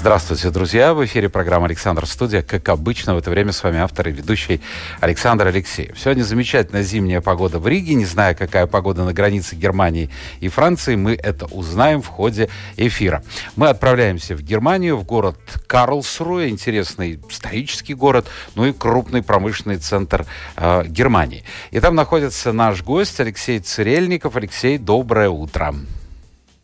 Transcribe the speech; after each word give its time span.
Здравствуйте, 0.00 0.48
друзья! 0.48 0.94
В 0.94 1.04
эфире 1.04 1.28
программа 1.28 1.66
«Александр 1.66 2.06
Студия». 2.06 2.40
Как 2.40 2.70
обычно, 2.70 3.14
в 3.14 3.18
это 3.18 3.28
время 3.28 3.52
с 3.52 3.62
вами 3.62 3.80
автор 3.80 4.08
и 4.08 4.12
ведущий 4.12 4.62
Александр 5.00 5.48
Алексеев. 5.48 5.98
Сегодня 5.98 6.22
замечательная 6.22 6.82
зимняя 6.84 7.20
погода 7.20 7.58
в 7.58 7.68
Риге. 7.68 7.92
Не 7.92 8.06
зная, 8.06 8.32
какая 8.32 8.66
погода 8.66 9.04
на 9.04 9.12
границе 9.12 9.56
Германии 9.56 10.08
и 10.40 10.48
Франции, 10.48 10.96
мы 10.96 11.12
это 11.22 11.44
узнаем 11.44 12.00
в 12.00 12.06
ходе 12.06 12.48
эфира. 12.78 13.22
Мы 13.56 13.68
отправляемся 13.68 14.34
в 14.34 14.40
Германию, 14.40 14.96
в 14.96 15.04
город 15.04 15.36
Карлсруэ, 15.66 16.48
интересный 16.48 17.20
исторический 17.28 17.92
город, 17.92 18.26
ну 18.54 18.64
и 18.64 18.72
крупный 18.72 19.22
промышленный 19.22 19.76
центр 19.76 20.24
э, 20.56 20.84
Германии. 20.86 21.44
И 21.72 21.80
там 21.80 21.94
находится 21.94 22.52
наш 22.52 22.82
гость 22.82 23.20
Алексей 23.20 23.60
Цирельников. 23.60 24.34
Алексей, 24.34 24.78
доброе 24.78 25.28
утро. 25.28 25.74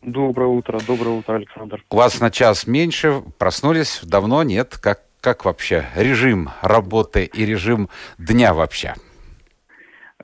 Доброе 0.07 0.47
утро, 0.47 0.79
доброе 0.87 1.19
утро, 1.19 1.35
Александр. 1.35 1.83
У 1.91 1.97
вас 1.97 2.21
на 2.21 2.31
час 2.31 2.69
меньше, 2.69 3.23
проснулись 3.41 4.01
давно, 4.05 4.45
нет? 4.45 4.79
Как, 4.81 5.01
как 5.21 5.45
вообще 5.45 5.87
режим 5.97 6.51
работы 6.63 7.25
и 7.25 7.45
режим 7.45 7.89
дня 8.17 8.55
вообще? 8.55 8.95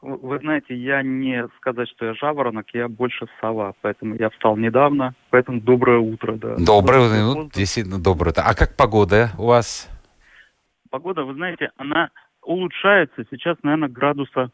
Вы 0.01 0.39
знаете, 0.39 0.77
я 0.77 1.03
не 1.03 1.49
сказать, 1.57 1.89
что 1.89 2.07
я 2.07 2.15
жаворонок, 2.15 2.67
я 2.75 2.87
больше 2.87 3.27
сова, 3.41 3.75
поэтому 3.83 4.15
я 4.15 4.31
встал 4.31 4.57
недавно, 4.57 5.15
поэтому 5.31 5.61
доброе 5.61 5.99
утро, 5.99 6.35
да. 6.35 6.55
Доброе, 6.59 7.25
ну, 7.25 7.51
действительно 7.53 8.01
доброе 8.01 8.31
утро. 8.31 8.43
А 8.47 8.55
как 8.55 8.77
погода 8.77 9.31
у 9.37 9.47
вас? 9.47 9.91
Погода, 10.91 11.25
вы 11.25 11.35
знаете, 11.35 11.71
она 11.77 12.11
улучшается 12.41 13.25
сейчас, 13.33 13.57
наверное, 13.65 13.89
градуса 13.89 14.53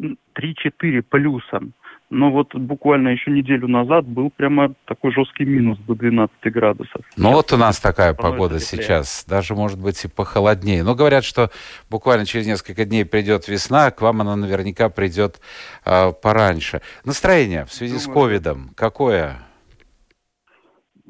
3-4 0.00 1.02
плюсом. 1.02 1.74
Но 2.10 2.32
вот 2.32 2.54
буквально 2.56 3.08
еще 3.10 3.30
неделю 3.30 3.68
назад 3.68 4.04
был 4.04 4.30
прямо 4.30 4.74
такой 4.84 5.12
жесткий 5.12 5.44
минус 5.44 5.78
до 5.86 5.94
12 5.94 6.30
градусов. 6.52 7.02
Ну 7.16 7.30
вот 7.32 7.52
у 7.52 7.56
нас 7.56 7.78
такая 7.78 8.14
погода 8.14 8.58
теплее. 8.58 8.82
сейчас, 8.82 9.24
даже 9.28 9.54
может 9.54 9.78
быть 9.78 10.04
и 10.04 10.08
похолоднее. 10.08 10.82
Но 10.82 10.96
говорят, 10.96 11.22
что 11.22 11.50
буквально 11.88 12.26
через 12.26 12.48
несколько 12.48 12.84
дней 12.84 13.04
придет 13.04 13.46
весна, 13.46 13.92
к 13.92 14.00
вам 14.02 14.22
она 14.22 14.34
наверняка 14.34 14.88
придет 14.88 15.40
э, 15.84 16.12
пораньше. 16.20 16.82
Настроение 17.04 17.64
в 17.64 17.72
связи 17.72 17.94
Думаю, 17.94 18.10
с 18.10 18.12
ковидом 18.12 18.70
какое? 18.74 19.38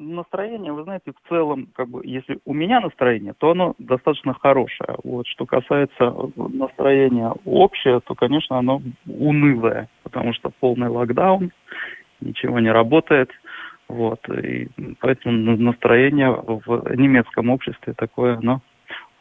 Настроение, 0.01 0.73
вы 0.73 0.85
знаете, 0.85 1.13
в 1.13 1.29
целом, 1.29 1.69
как 1.75 1.89
бы, 1.89 2.01
если 2.05 2.41
у 2.45 2.55
меня 2.55 2.81
настроение, 2.81 3.35
то 3.39 3.51
оно 3.51 3.75
достаточно 3.79 4.35
хорошее. 4.35 4.97
Вот 5.05 5.27
что 5.27 5.47
касается 5.47 6.15
настроения 6.37 7.33
общее, 7.45 8.01
то, 8.01 8.15
конечно, 8.15 8.59
оно 8.59 8.83
унылое, 9.07 9.89
потому 10.03 10.33
что 10.33 10.51
полный 10.61 10.89
локдаун, 10.89 11.53
ничего 12.21 12.59
не 12.61 12.71
работает. 12.71 13.31
Вот, 13.89 14.21
и 14.29 14.69
поэтому 15.01 15.57
настроение 15.57 16.31
в 16.31 16.95
немецком 16.95 17.51
обществе 17.51 17.93
такое, 17.93 18.37
оно 18.37 18.61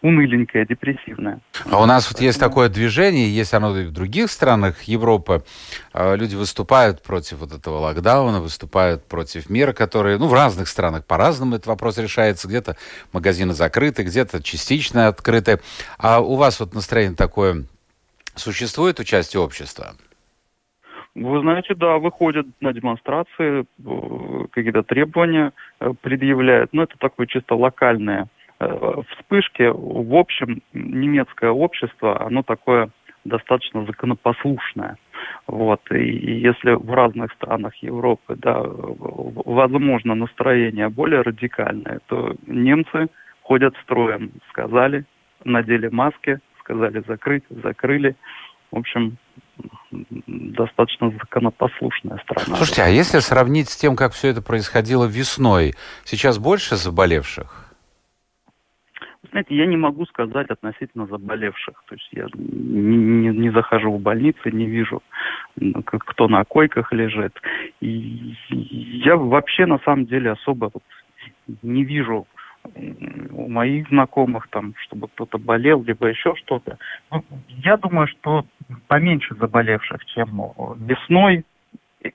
уныленькое, 0.02 0.66
депрессивное. 0.66 1.40
А 1.70 1.82
у 1.82 1.86
нас 1.86 2.10
вот 2.12 2.22
есть 2.22 2.40
такое 2.40 2.70
движение, 2.70 3.30
есть 3.30 3.54
оно 3.54 3.78
и 3.78 3.86
в 3.86 3.92
других 3.92 4.32
странах 4.32 4.84
Европы. 4.84 5.44
А, 5.94 6.16
люди 6.16 6.36
выступают 6.36 7.04
против 7.04 7.40
вот 7.40 7.52
этого 7.52 7.80
локдауна, 7.80 8.40
выступают 8.40 9.04
против 9.06 9.50
мира, 9.50 9.74
которые, 9.74 10.18
ну, 10.18 10.28
в 10.28 10.34
разных 10.34 10.68
странах 10.68 11.06
по-разному 11.06 11.56
этот 11.56 11.68
вопрос 11.68 11.98
решается. 11.98 12.48
Где-то 12.48 12.78
магазины 13.12 13.54
закрыты, 13.54 14.04
где-то 14.04 14.42
частично 14.42 15.08
открыты. 15.08 15.60
А 15.98 16.20
у 16.20 16.36
вас 16.36 16.60
вот 16.60 16.74
настроение 16.74 17.16
такое 17.16 17.66
существует 18.36 19.00
участие 19.00 19.42
общества? 19.42 19.96
Вы 21.16 21.42
знаете, 21.42 21.76
да, 21.76 21.98
выходят 21.98 22.46
на 22.62 22.72
демонстрации, 22.72 23.66
э, 23.66 24.46
какие-то 24.52 24.84
требования 24.84 25.52
э, 25.80 25.92
предъявляют. 26.02 26.72
Но 26.72 26.84
это 26.84 26.98
такое 26.98 27.28
чисто 27.28 27.56
локальное 27.56 28.30
вспышки, 28.60 29.72
в 29.74 30.16
общем, 30.16 30.62
немецкое 30.74 31.52
общество, 31.52 32.26
оно 32.26 32.44
такое 32.44 32.90
достаточно 33.24 33.86
законопослушное. 33.86 34.98
Вот. 35.48 35.82
И 35.92 36.40
если 36.40 36.72
в 36.72 36.92
разных 36.94 37.32
странах 37.34 37.76
Европы, 37.78 38.36
да, 38.36 38.62
возможно, 38.64 40.16
настроение 40.16 40.90
более 40.90 41.22
радикальное, 41.22 42.00
то 42.08 42.36
немцы 42.48 43.08
ходят 43.44 43.76
строем. 43.84 44.32
Сказали, 44.50 45.06
надели 45.44 45.88
маски, 45.88 46.40
сказали 46.60 47.04
закрыть, 47.08 47.44
закрыли. 47.50 48.16
В 48.72 48.78
общем, 48.78 49.18
достаточно 50.28 51.12
законопослушная 51.12 52.20
страна. 52.20 52.58
Слушайте, 52.58 52.84
а 52.84 52.88
если 52.88 53.20
сравнить 53.20 53.70
с 53.70 53.76
тем, 53.76 53.96
как 53.96 54.14
все 54.14 54.30
это 54.30 54.42
происходило 54.42 55.06
весной, 55.06 55.74
сейчас 56.04 56.38
больше 56.38 56.76
заболевших? 56.76 57.69
Знаете, 59.32 59.56
я 59.56 59.66
не 59.66 59.78
могу 59.78 60.06
сказать 60.06 60.50
относительно 60.50 61.06
заболевших. 61.06 61.84
То 61.88 61.96
есть 61.96 62.10
я 62.12 62.28
не, 62.36 62.98
не, 62.98 63.30
не 63.30 63.50
захожу 63.52 63.92
в 63.92 64.02
больницы, 64.02 64.52
не 64.52 64.66
вижу, 64.66 65.04
кто 65.84 66.28
на 66.28 66.46
койках 66.46 66.94
лежит. 66.94 67.34
И 67.82 68.36
я 68.50 69.18
вообще 69.18 69.66
на 69.66 69.80
самом 69.80 70.06
деле 70.06 70.32
особо 70.32 70.72
вот 70.74 70.84
не 71.64 71.84
вижу 71.84 72.28
у 73.32 73.50
моих 73.50 73.88
знакомых 73.90 74.48
там, 74.50 74.74
чтобы 74.84 75.08
кто-то 75.08 75.38
болел, 75.38 75.84
либо 75.84 76.08
еще 76.08 76.36
что-то. 76.36 76.78
Ну, 77.12 77.24
я 77.64 77.78
думаю, 77.78 78.08
что 78.08 78.46
поменьше 78.88 79.36
заболевших, 79.36 80.06
чем 80.06 80.42
весной, 80.78 81.46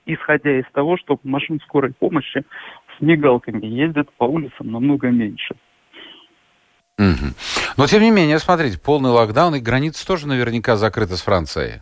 исходя 0.05 0.59
из 0.59 0.65
того, 0.71 0.97
что 0.97 1.19
машин 1.23 1.59
скорой 1.61 1.93
помощи 1.93 2.43
с 2.97 3.01
мигалками 3.01 3.65
ездят 3.65 4.11
по 4.13 4.25
улицам 4.25 4.71
намного 4.71 5.09
меньше. 5.09 5.55
Угу. 6.97 7.33
Но 7.77 7.87
тем 7.87 8.01
не 8.01 8.11
менее, 8.11 8.39
смотрите, 8.39 8.79
полный 8.79 9.09
локдаун 9.09 9.55
и 9.55 9.59
границы 9.59 10.05
тоже 10.07 10.27
наверняка 10.27 10.75
закрыты 10.75 11.17
с 11.17 11.21
Францией. 11.21 11.81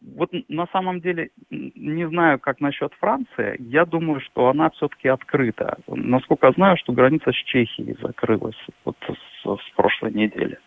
Вот 0.00 0.30
на 0.48 0.66
самом 0.72 1.00
деле 1.00 1.30
не 1.50 2.08
знаю, 2.08 2.38
как 2.38 2.60
насчет 2.60 2.92
Франции. 3.00 3.56
Я 3.58 3.84
думаю, 3.84 4.20
что 4.20 4.48
она 4.48 4.70
все-таки 4.70 5.08
открыта. 5.08 5.78
Насколько 5.88 6.46
я 6.46 6.52
знаю, 6.52 6.76
что 6.78 6.92
граница 6.92 7.32
с 7.32 7.34
Чехией 7.34 7.96
закрылась 8.00 8.56
вот 8.84 8.96
с, 9.08 9.44
с 9.44 9.76
прошлой 9.76 10.12
недели. 10.12 10.58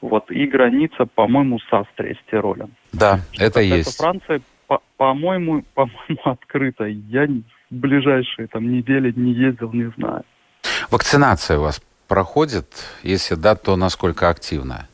Вот 0.00 0.30
и 0.30 0.46
граница, 0.46 1.06
по-моему, 1.06 1.58
с 1.58 1.72
Австрией, 1.72 2.14
с 2.14 2.30
Тиролем. 2.30 2.70
Да, 2.92 3.18
что 3.32 3.44
это 3.44 3.60
есть. 3.60 3.96
Франция, 3.96 4.40
по- 4.68 4.82
по-моему, 4.96 5.64
по-моему, 5.74 6.20
открыта. 6.24 6.84
Я 6.84 7.26
в 7.26 7.74
ближайшие 7.74 8.46
там 8.46 8.70
недели 8.70 9.12
не 9.16 9.32
ездил, 9.32 9.72
не 9.72 9.90
знаю. 9.96 10.24
Вакцинация 10.90 11.58
у 11.58 11.62
вас 11.62 11.82
проходит? 12.08 12.66
Если 13.02 13.34
да, 13.34 13.54
то 13.54 13.76
насколько 13.76 14.28
активно? 14.28 14.88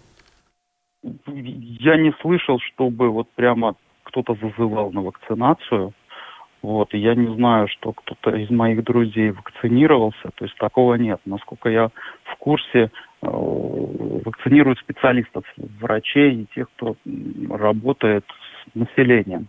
Я 1.27 1.97
не 1.97 2.13
слышал, 2.21 2.59
чтобы 2.61 3.11
вот 3.11 3.29
прямо 3.35 3.75
кто-то 4.05 4.35
зазывал 4.35 4.93
на 4.93 5.03
вакцинацию. 5.03 5.93
Вот, 6.63 6.93
я 6.93 7.15
не 7.15 7.35
знаю, 7.35 7.69
что 7.69 7.93
кто-то 7.93 8.37
из 8.37 8.51
моих 8.51 8.85
друзей 8.85 9.31
вакцинировался, 9.31 10.31
то 10.35 10.45
есть 10.45 10.57
такого 10.59 10.95
нет. 10.95 11.19
Насколько 11.25 11.71
я 11.71 11.89
в 12.25 12.37
курсе, 12.39 12.91
э, 13.23 13.27
вакцинируют 13.27 14.79
специалистов, 14.79 15.45
врачей 15.57 16.43
и 16.43 16.47
тех, 16.55 16.69
кто 16.77 16.97
работает 17.49 18.27
с 18.27 18.75
населением. 18.75 19.49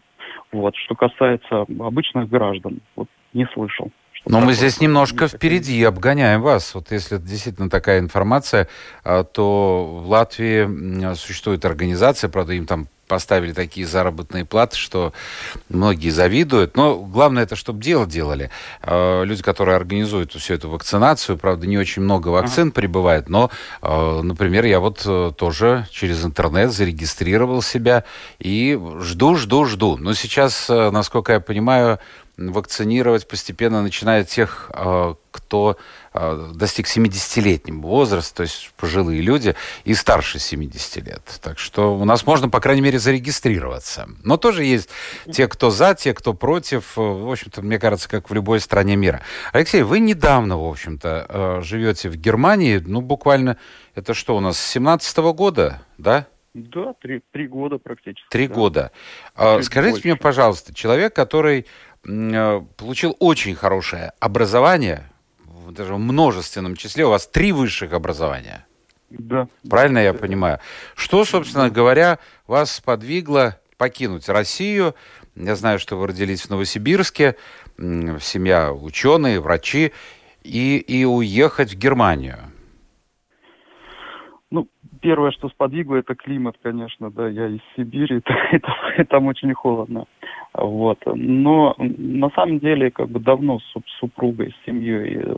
Вот, 0.54 0.74
что 0.78 0.96
касается 0.96 1.66
обычных 1.80 2.30
граждан, 2.30 2.80
вот 2.96 3.10
не 3.34 3.46
слышал. 3.48 3.92
Но 4.26 4.40
мы 4.40 4.54
здесь 4.54 4.80
немножко 4.80 5.28
впереди, 5.28 5.84
обгоняем 5.84 6.42
вас. 6.42 6.76
Вот 6.76 6.92
если 6.92 7.18
это 7.18 7.26
действительно 7.26 7.70
такая 7.70 8.00
информация, 8.00 8.68
а, 9.04 9.24
то 9.24 10.02
в 10.04 10.10
Латвии 10.10 11.14
существует 11.16 11.66
организация, 11.66 12.30
правда, 12.30 12.54
им 12.54 12.66
там 12.66 12.88
поставили 13.12 13.52
такие 13.52 13.86
заработные 13.86 14.46
платы, 14.46 14.78
что 14.78 15.12
многие 15.68 16.12
завидуют. 16.12 16.78
Но 16.78 16.98
главное 16.98 17.44
это, 17.44 17.58
чтобы 17.58 17.82
дело 17.84 18.08
делали. 18.08 18.52
А, 18.82 19.24
люди, 19.24 19.44
которые 19.44 19.76
организуют 19.76 20.32
всю 20.32 20.54
эту 20.54 20.70
вакцинацию, 20.70 21.38
правда, 21.38 21.68
не 21.68 21.78
очень 21.78 22.04
много 22.04 22.30
вакцин 22.30 22.68
ага. 22.68 22.72
прибывает, 22.72 23.28
но, 23.28 23.52
а, 23.82 24.22
например, 24.22 24.64
я 24.64 24.80
вот 24.80 25.02
э, 25.06 25.34
тоже 25.36 25.88
через 25.92 26.24
интернет 26.24 26.72
зарегистрировал 26.72 27.62
себя 27.62 28.06
и 28.40 28.80
жду, 29.02 29.36
жду, 29.36 29.66
жду. 29.66 29.98
Но 29.98 30.14
сейчас, 30.14 30.70
э, 30.70 30.90
насколько 30.92 31.34
я 31.34 31.42
понимаю, 31.42 32.00
вакцинировать 32.38 33.28
постепенно 33.28 33.82
начинает 33.82 34.28
тех, 34.28 34.72
э, 34.74 35.16
кто 35.32 35.78
э, 36.14 36.52
достиг 36.56 36.88
70-летнего 36.88 37.82
возраста, 37.82 38.38
то 38.38 38.44
есть 38.44 38.72
пожилые 38.78 39.22
люди, 39.22 39.56
и 39.84 39.94
старше 39.94 40.40
70 40.40 41.06
лет. 41.06 41.40
Так 41.42 41.60
что 41.60 41.96
у 41.96 42.06
нас 42.06 42.26
можно, 42.26 42.50
по 42.50 42.60
крайней 42.60 42.82
мере, 42.82 43.00
зарегистрироваться. 43.00 44.10
Но 44.24 44.38
тоже 44.38 44.64
есть 44.64 44.90
те, 45.32 45.48
кто 45.48 45.70
за, 45.70 45.96
те, 45.96 46.14
кто 46.14 46.34
против. 46.34 46.96
В 46.96 47.32
общем-то, 47.32 47.62
мне 47.62 47.80
кажется, 47.80 48.10
как 48.10 48.30
в 48.30 48.34
любой 48.34 48.60
стране 48.60 48.96
мира. 48.96 49.22
Алексей, 49.54 49.84
вы 49.84 50.00
недавно, 50.00 50.58
в 50.58 50.66
общем-то, 50.66 51.26
э, 51.28 51.62
живете 51.62 52.10
в 52.10 52.16
Германии, 52.16 52.82
ну, 52.86 53.02
буквально, 53.02 53.58
это 53.96 54.14
что 54.14 54.36
у 54.36 54.40
нас, 54.40 54.58
с 54.58 54.72
17 54.72 55.18
-го 55.20 55.34
года, 55.34 55.82
да? 55.98 56.28
Да, 56.54 56.94
три, 57.02 57.22
три 57.32 57.48
года 57.48 57.78
практически. 57.78 58.28
Три 58.30 58.48
да. 58.48 58.54
года. 58.54 58.92
А, 59.36 59.62
скажите 59.62 59.94
больше. 59.94 60.08
мне, 60.08 60.16
пожалуйста, 60.18 60.74
человек, 60.74 61.16
который 61.16 61.60
э, 61.60 61.66
получил 62.04 63.16
очень 63.20 63.56
хорошее 63.56 64.14
образование, 64.20 65.12
даже 65.70 65.94
в 65.94 66.00
множественном 66.00 66.76
числе, 66.76 67.06
у 67.06 67.10
вас 67.10 67.28
три 67.28 67.52
высших 67.52 67.94
образования. 67.94 68.66
Да. 69.10 69.48
Правильно 69.70 70.00
я 70.00 70.14
понимаю? 70.14 70.60
Что, 70.96 71.26
собственно 71.26 71.70
говоря, 71.70 72.20
вас 72.48 72.72
сподвигло 72.72 73.60
покинуть 73.78 74.30
Россию? 74.30 74.96
Я 75.36 75.56
знаю, 75.56 75.80
что 75.80 75.98
вы 75.98 76.08
родились 76.08 76.42
в 76.42 76.50
Новосибирске, 76.50 77.36
семья 77.78 78.72
ученые, 78.72 79.40
врачи, 79.40 79.92
и, 80.44 80.78
и 80.78 81.06
уехать 81.06 81.74
в 81.74 81.78
Германию. 81.78 82.51
Первое, 85.02 85.32
что 85.32 85.50
сподвигло, 85.50 85.96
это 85.96 86.14
климат, 86.14 86.56
конечно, 86.62 87.10
да, 87.10 87.28
я 87.28 87.48
из 87.48 87.60
Сибири, 87.76 88.18
это, 88.28 88.34
это, 88.52 89.06
там 89.06 89.26
очень 89.26 89.54
холодно, 89.54 90.06
вот. 90.54 91.00
Но 91.06 91.76
на 91.78 92.30
самом 92.30 92.60
деле, 92.60 92.92
как 92.92 93.10
бы 93.10 93.20
давно 93.20 93.60
с 93.60 93.74
супругой, 94.00 94.52
с 94.52 94.66
семьей 94.66 95.18
э, 95.18 95.36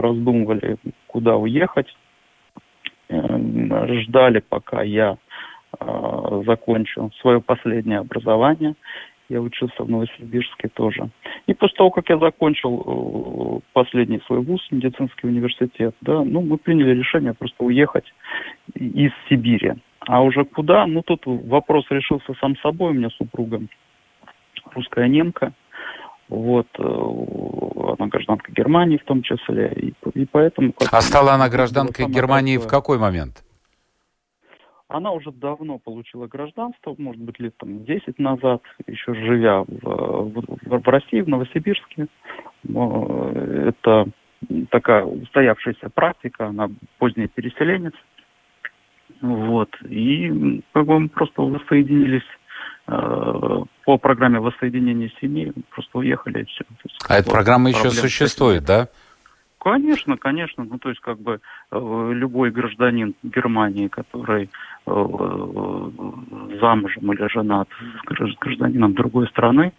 раздумывали, 0.00 0.76
куда 1.06 1.36
уехать, 1.36 1.88
эм, 3.08 3.72
ждали, 4.02 4.44
пока 4.46 4.82
я 4.82 5.16
э, 5.78 6.42
закончу 6.46 7.10
свое 7.20 7.40
последнее 7.40 8.00
образование, 8.00 8.74
я 9.30 9.40
учился 9.40 9.84
в 9.84 9.88
Новосибирске 9.88 10.68
тоже. 10.68 11.08
И 11.46 11.54
после 11.54 11.76
того, 11.76 11.90
как 11.90 12.08
я 12.10 12.18
закончил 12.18 12.82
э, 12.84 13.60
последний 13.72 14.20
свой 14.26 14.40
вуз, 14.40 14.60
медицинский 14.70 15.28
университет, 15.28 15.94
да, 16.00 16.22
ну, 16.24 16.42
мы 16.42 16.58
приняли 16.58 16.98
решение 16.98 17.32
просто 17.32 17.64
уехать 17.64 18.04
из 18.74 19.12
Сибири. 19.28 19.74
А 20.00 20.22
уже 20.22 20.44
куда? 20.44 20.86
Ну, 20.86 21.02
тут 21.02 21.22
вопрос 21.24 21.86
решился 21.90 22.34
сам 22.40 22.56
собой. 22.56 22.90
У 22.90 22.94
меня 22.94 23.10
супруга 23.10 23.62
русская 24.74 25.08
немка. 25.08 25.52
Вот, 26.28 26.66
э, 26.78 26.82
она 26.82 28.08
гражданка 28.08 28.50
Германии 28.52 28.98
в 28.98 29.04
том 29.04 29.22
числе. 29.22 29.72
И, 29.76 29.94
и 30.14 30.26
поэтому... 30.26 30.74
А 30.90 31.00
стала 31.02 31.34
она 31.34 31.48
гражданкой 31.48 32.06
Германии 32.08 32.56
в 32.56 32.66
какой 32.66 32.98
момент? 32.98 33.44
Она 34.90 35.12
уже 35.12 35.30
давно 35.30 35.78
получила 35.78 36.26
гражданство, 36.26 36.96
может 36.98 37.22
быть, 37.22 37.38
лет 37.38 37.56
там 37.58 37.84
10 37.84 38.18
назад, 38.18 38.60
еще 38.88 39.14
живя 39.14 39.62
в, 39.62 39.68
в, 39.68 40.82
в 40.82 40.88
России, 40.88 41.20
в 41.20 41.28
Новосибирске. 41.28 42.08
Это 42.64 44.08
такая 44.70 45.04
устоявшаяся 45.04 45.90
практика, 45.90 46.48
она 46.48 46.68
поздний 46.98 47.28
переселенец. 47.28 47.92
Вот. 49.20 49.70
И 49.88 50.60
как 50.72 50.86
бы 50.86 50.98
мы 50.98 51.08
просто 51.08 51.42
воссоединились 51.42 52.26
э, 52.88 53.62
по 53.84 53.96
программе 53.96 54.40
воссоединения 54.40 55.12
семьи, 55.20 55.52
просто 55.70 55.98
уехали 55.98 56.42
и 56.42 56.44
все. 56.46 56.64
Есть, 56.82 56.96
а 57.08 57.16
эта 57.16 57.30
программа 57.30 57.70
еще 57.70 57.90
существует, 57.90 58.64
да? 58.64 58.88
Конечно, 59.60 60.16
конечно. 60.16 60.64
Ну, 60.64 60.78
то 60.78 60.88
есть, 60.88 61.00
как 61.00 61.20
бы 61.20 61.40
э, 61.70 62.10
любой 62.14 62.50
гражданин 62.50 63.14
Германии, 63.22 63.88
который 63.88 64.48
э, 64.86 64.90
замужем 66.60 67.12
или 67.12 67.28
женат 67.28 67.68
с 68.08 68.38
гражданином 68.40 68.94
другой 68.94 69.28
страны, 69.28 69.72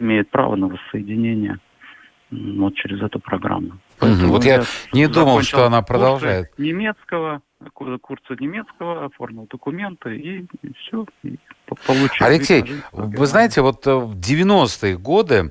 имеет 0.00 0.28
право 0.30 0.56
на 0.56 0.66
воссоединение 0.66 1.58
вот 2.32 2.74
через 2.74 3.00
эту 3.02 3.20
программу. 3.20 3.78
Угу. 4.00 4.26
Вот 4.26 4.44
я, 4.44 4.56
я 4.56 4.64
не 4.92 5.06
думал, 5.06 5.42
что 5.42 5.66
она 5.66 5.82
продолжает. 5.82 6.58
Немецкого, 6.58 7.42
курса 8.00 8.34
немецкого, 8.38 9.04
оформил 9.04 9.46
документы 9.50 10.16
и, 10.16 10.46
и 10.62 10.72
все, 10.78 11.06
и 11.22 11.38
получил. 11.86 12.26
Алексей, 12.26 12.64
вы 12.92 13.26
знаете, 13.26 13.60
вот 13.62 13.86
э, 13.86 13.94
в 13.94 14.18
90-е 14.18 14.98
годы 14.98 15.34
э, 15.34 15.48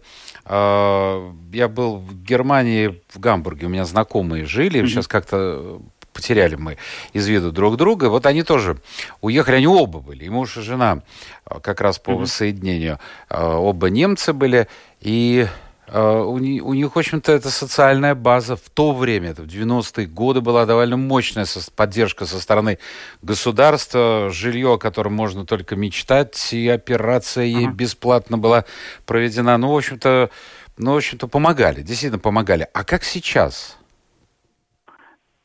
я 0.51 1.67
был 1.69 1.97
в 1.99 2.23
Германии, 2.23 3.01
в 3.13 3.19
Гамбурге, 3.19 3.67
у 3.67 3.69
меня 3.69 3.85
знакомые 3.85 4.45
жили, 4.45 4.81
mm-hmm. 4.81 4.87
сейчас 4.87 5.07
как-то 5.07 5.81
потеряли 6.11 6.55
мы 6.55 6.77
из 7.13 7.27
виду 7.27 7.51
друг 7.51 7.77
друга. 7.77 8.09
Вот 8.09 8.25
они 8.25 8.43
тоже 8.43 8.77
уехали, 9.21 9.55
они 9.55 9.67
оба 9.67 9.99
были, 9.99 10.25
и 10.25 10.29
муж 10.29 10.57
и 10.57 10.61
жена 10.61 11.03
э, 11.45 11.59
как 11.61 11.81
раз 11.81 11.99
по 11.99 12.11
mm-hmm. 12.11 12.17
воссоединению. 12.17 12.99
Э, 13.29 13.53
оба 13.53 13.89
немцы 13.89 14.33
были, 14.33 14.67
и 14.99 15.47
у, 15.93 16.37
них, 16.37 16.65
у 16.65 16.73
них, 16.73 16.95
в 16.95 16.97
общем-то, 16.97 17.31
это 17.33 17.49
социальная 17.49 18.15
база 18.15 18.55
в 18.55 18.69
то 18.69 18.93
время, 18.93 19.31
это 19.31 19.41
в 19.41 19.47
90-е 19.47 20.07
годы 20.07 20.39
была 20.39 20.65
довольно 20.65 20.95
мощная 20.95 21.45
поддержка 21.75 22.25
со 22.25 22.39
стороны 22.39 22.77
государства, 23.21 24.29
жилье, 24.29 24.75
о 24.75 24.77
котором 24.77 25.13
можно 25.13 25.45
только 25.45 25.75
мечтать, 25.75 26.53
и 26.53 26.69
операция 26.69 27.43
ей 27.43 27.67
uh-huh. 27.67 27.73
бесплатно 27.73 28.37
была 28.37 28.63
проведена. 29.05 29.57
Ну, 29.57 29.73
в 29.73 29.75
общем-то, 29.75 30.29
ну, 30.77 30.93
в 30.93 30.97
общем-то, 30.97 31.27
помогали, 31.27 31.81
действительно 31.81 32.19
помогали. 32.19 32.67
А 32.73 32.85
как 32.85 33.03
сейчас? 33.03 33.77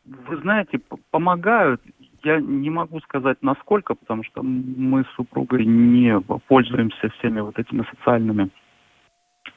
Вы 0.04 0.36
знаете, 0.42 0.78
помогают. 1.10 1.82
Я 2.22 2.40
не 2.40 2.70
могу 2.70 3.00
сказать 3.00 3.38
насколько, 3.42 3.94
потому 3.94 4.22
что 4.22 4.42
мы 4.42 5.02
с 5.02 5.14
супругой 5.16 5.64
не 5.64 6.20
пользуемся 6.20 7.08
всеми 7.18 7.40
вот 7.40 7.58
этими 7.58 7.84
социальными 7.96 8.50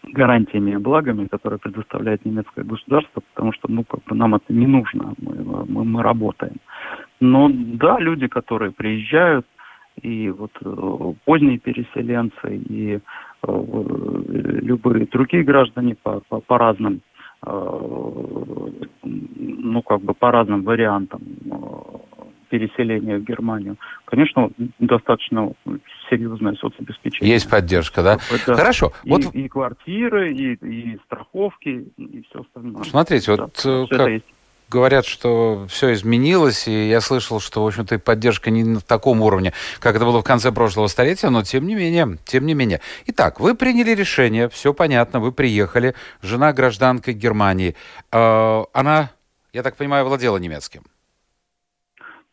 гарантиями 0.04 0.72
и 0.72 0.78
благами, 0.78 1.28
которые 1.28 1.60
предоставляет 1.60 2.26
немецкое 2.26 2.66
государство, 2.66 3.22
потому 3.34 3.54
что, 3.54 3.72
ну, 3.72 3.84
как 3.84 4.04
бы 4.04 4.16
нам 4.16 4.36
это 4.36 4.54
не 4.54 4.68
нужно, 4.68 5.14
мы, 5.22 5.66
мы, 5.66 5.86
мы 5.86 6.04
работаем. 6.04 6.58
Но 7.20 7.50
да, 7.52 8.00
люди, 8.00 8.28
которые 8.28 8.72
приезжают, 8.72 9.46
и 10.02 10.30
вот 10.30 10.52
э, 10.62 11.14
поздние 11.26 11.60
переселенцы, 11.60 12.56
и 12.56 12.96
э, 12.96 13.00
любые 14.62 15.06
другие 15.08 15.44
граждане 15.44 15.96
по, 15.96 16.22
по, 16.30 16.40
по 16.40 16.58
разным, 16.58 17.02
э, 17.46 17.50
ну, 19.04 19.82
как 19.82 20.02
бы 20.02 20.14
по 20.14 20.32
разным 20.32 20.64
вариантам 20.64 21.22
э, 21.22 21.56
переселения 22.50 23.18
в 23.18 23.24
Германию, 23.24 23.78
конечно, 24.06 24.50
достаточно 24.80 25.54
серьезное 26.09 26.56
соцобеспечение. 26.56 27.33
Есть 27.33 27.49
поддержка, 27.49 28.04
да? 28.04 28.19
Это 28.31 28.56
Хорошо. 28.56 28.94
И, 29.04 29.09
вот... 29.09 29.33
и 29.33 29.47
квартиры, 29.47 30.33
и, 30.33 30.54
и 30.54 30.99
страховки, 31.06 31.87
и 31.97 32.23
все 32.30 32.42
остальное. 32.42 32.83
Смотрите, 32.83 33.35
да, 33.35 33.44
вот 33.44 33.61
э, 33.66 33.85
как 33.89 34.23
говорят, 34.69 35.06
что 35.06 35.66
все 35.68 35.94
изменилось, 35.94 36.68
и 36.68 36.89
я 36.89 37.01
слышал, 37.01 37.39
что, 37.39 37.63
в 37.63 37.68
общем-то, 37.68 37.95
и 37.95 37.97
поддержка 37.97 38.51
не 38.51 38.63
на 38.63 38.81
таком 38.81 39.21
уровне, 39.21 39.54
как 39.80 39.95
это 39.95 40.06
было 40.06 40.21
в 40.21 40.23
конце 40.23 40.51
прошлого 40.51 40.87
столетия, 40.87 41.30
но 41.30 41.44
тем 41.44 41.66
не 41.66 41.75
менее, 41.75 42.18
тем 42.25 42.45
не 42.45 42.54
менее. 42.54 42.81
Итак, 43.07 43.39
вы 43.39 43.56
приняли 43.56 43.92
решение, 43.92 44.47
все 44.49 44.73
понятно, 44.73 45.19
вы 45.19 45.31
приехали, 45.31 45.95
жена 46.21 46.54
гражданка 46.54 47.13
Германии. 47.13 47.75
Э, 48.11 48.63
она, 48.73 49.11
я 49.54 49.63
так 49.63 49.75
понимаю, 49.75 50.06
владела 50.06 50.37
немецким? 50.37 50.83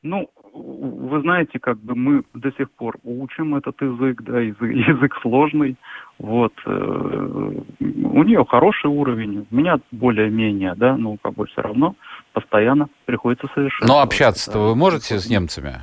Ну, 0.03 0.31
вы 0.57 1.21
знаете, 1.21 1.59
как 1.59 1.79
бы 1.79 1.95
мы 1.95 2.23
до 2.35 2.51
сих 2.53 2.71
пор 2.73 2.97
учим 3.05 3.55
этот 3.55 3.81
язык, 3.81 4.23
да, 4.23 4.41
язык, 4.41 4.63
язык 4.63 5.17
сложный. 5.23 5.77
Вот. 6.19 6.53
Э, 6.65 7.53
у 7.81 8.23
нее 8.25 8.45
хороший 8.49 8.91
уровень, 8.91 9.47
у 9.51 9.55
меня 9.55 9.79
более-менее, 9.93 10.75
да, 10.77 10.97
но 10.97 11.17
как 11.23 11.35
бы 11.35 11.47
все 11.47 11.63
равно 11.63 11.95
постоянно 12.33 12.89
приходится 13.05 13.47
совершенно. 13.55 13.89
Но 13.89 14.01
общаться-то 14.01 14.59
да. 14.59 14.65
вы 14.65 14.77
можете 14.77 15.19
с 15.19 15.29
немцами? 15.29 15.81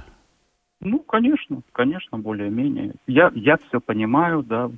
Ну, 0.80 1.00
конечно, 1.00 1.62
конечно, 1.72 2.18
более-менее. 2.18 2.96
Я, 3.08 3.32
я 3.36 3.58
все 3.68 3.80
понимаю, 3.80 4.44
да. 4.44 4.70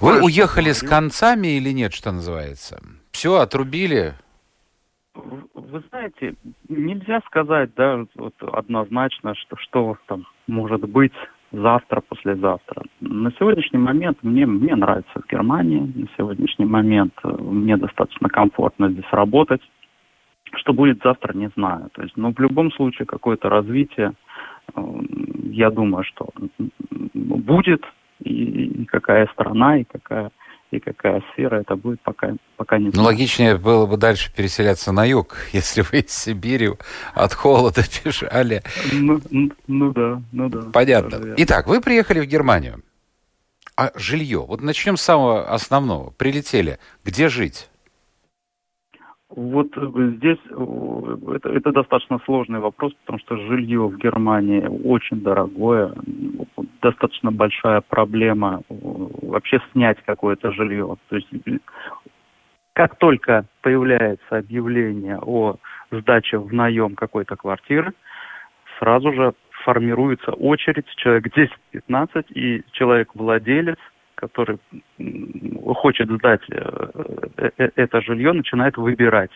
Вы 0.00 0.20
уехали 0.22 0.72
с 0.72 0.82
концами 0.82 1.56
или 1.56 1.70
нет, 1.70 1.94
что 1.94 2.12
называется? 2.12 2.82
Все, 3.10 3.36
отрубили? 3.36 4.14
Вы 5.14 5.82
знаете, 5.90 6.34
нельзя 6.68 7.20
сказать, 7.26 7.70
да, 7.76 8.04
вот 8.16 8.34
однозначно, 8.40 9.34
что 9.34 9.56
что 9.56 9.96
там 10.06 10.26
может 10.46 10.80
быть 10.88 11.12
завтра, 11.52 12.00
послезавтра. 12.00 12.82
На 13.00 13.30
сегодняшний 13.32 13.78
момент 13.78 14.18
мне, 14.22 14.44
мне 14.44 14.74
нравится 14.74 15.20
в 15.20 15.30
Германии, 15.30 15.92
на 15.94 16.08
сегодняшний 16.16 16.64
момент 16.64 17.14
э, 17.22 17.28
мне 17.28 17.76
достаточно 17.76 18.28
комфортно 18.28 18.90
здесь 18.90 19.10
работать. 19.12 19.62
Что 20.56 20.72
будет 20.72 21.00
завтра, 21.02 21.36
не 21.36 21.48
знаю. 21.56 21.90
То 21.92 22.02
есть, 22.02 22.16
но 22.16 22.32
в 22.32 22.38
любом 22.38 22.72
случае 22.72 23.06
какое-то 23.06 23.48
развитие, 23.48 24.14
э, 24.74 24.80
я 25.50 25.70
думаю, 25.70 26.04
что 26.04 26.28
будет, 27.14 27.84
и 28.20 28.84
какая 28.86 29.26
страна, 29.28 29.78
и 29.78 29.84
какая 29.84 30.30
и 30.74 30.80
какая 30.80 31.22
сфера 31.32 31.60
это 31.60 31.76
будет, 31.76 32.00
пока, 32.02 32.34
пока 32.56 32.78
не 32.78 32.90
Ну, 32.92 33.02
логичнее 33.02 33.56
было 33.56 33.86
бы 33.86 33.96
дальше 33.96 34.32
переселяться 34.34 34.92
на 34.92 35.04
юг, 35.04 35.36
если 35.52 35.82
вы 35.82 36.00
из 36.00 36.12
Сибири 36.12 36.70
от 37.14 37.32
холода 37.32 37.82
бежали. 38.04 38.62
Ну, 38.92 39.20
ну 39.66 39.92
да, 39.92 40.22
ну 40.32 40.48
да. 40.48 40.62
Понятно. 40.72 41.34
Итак, 41.38 41.66
вы 41.66 41.80
приехали 41.80 42.20
в 42.20 42.26
Германию. 42.26 42.82
А 43.76 43.90
жилье? 43.96 44.44
Вот 44.46 44.62
начнем 44.62 44.96
с 44.96 45.02
самого 45.02 45.52
основного. 45.52 46.10
Прилетели. 46.10 46.78
Где 47.04 47.28
жить? 47.28 47.68
Вот 49.36 49.76
э, 49.76 50.12
здесь 50.16 50.38
э, 50.50 51.16
это, 51.34 51.48
это 51.48 51.72
достаточно 51.72 52.20
сложный 52.24 52.60
вопрос, 52.60 52.92
потому 53.00 53.18
что 53.18 53.36
жилье 53.36 53.88
в 53.88 53.96
Германии 53.96 54.64
очень 54.84 55.22
дорогое, 55.22 55.92
достаточно 56.80 57.32
большая 57.32 57.80
проблема 57.80 58.62
э, 58.68 58.74
вообще 59.22 59.60
снять 59.72 59.98
какое-то 60.06 60.52
жилье. 60.52 60.96
То 61.08 61.16
есть 61.16 61.28
как 62.74 62.96
только 62.98 63.46
появляется 63.60 64.38
объявление 64.38 65.18
о 65.20 65.56
сдаче 65.90 66.38
в 66.38 66.52
наем 66.52 66.94
какой-то 66.94 67.34
квартиры, 67.34 67.92
сразу 68.78 69.12
же 69.12 69.34
формируется 69.64 70.32
очередь, 70.32 70.86
человек 70.96 71.26
10-15, 71.72 72.26
и 72.34 72.62
человек-владелец 72.72 73.78
который 74.24 74.58
хочет 75.74 76.08
сдать 76.10 76.40
э, 76.50 76.90
э, 77.36 77.50
э, 77.58 77.70
это 77.76 78.00
жилье, 78.00 78.32
начинает 78.32 78.76
выбирать. 78.76 79.30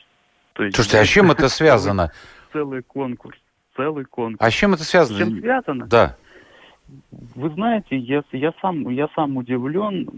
То 0.54 0.64
есть, 0.64 0.76
Слушайте, 0.76 1.00
а 1.00 1.04
с 1.04 1.08
чем 1.08 1.30
это 1.34 1.48
связано? 1.48 2.10
Целый 2.52 2.82
конкурс, 2.82 3.38
целый 3.76 4.06
конкурс. 4.06 4.40
А 4.40 4.50
с 4.50 4.54
чем 4.54 4.74
это 4.74 4.84
связано? 4.84 5.18
С 5.18 5.20
чем 5.20 5.40
связано? 5.40 5.86
Да. 5.86 6.16
Вы 7.34 7.50
знаете, 7.50 7.96
я, 7.96 8.22
я, 8.32 8.52
сам, 8.62 8.88
я 8.88 9.08
сам 9.14 9.36
удивлен. 9.36 10.08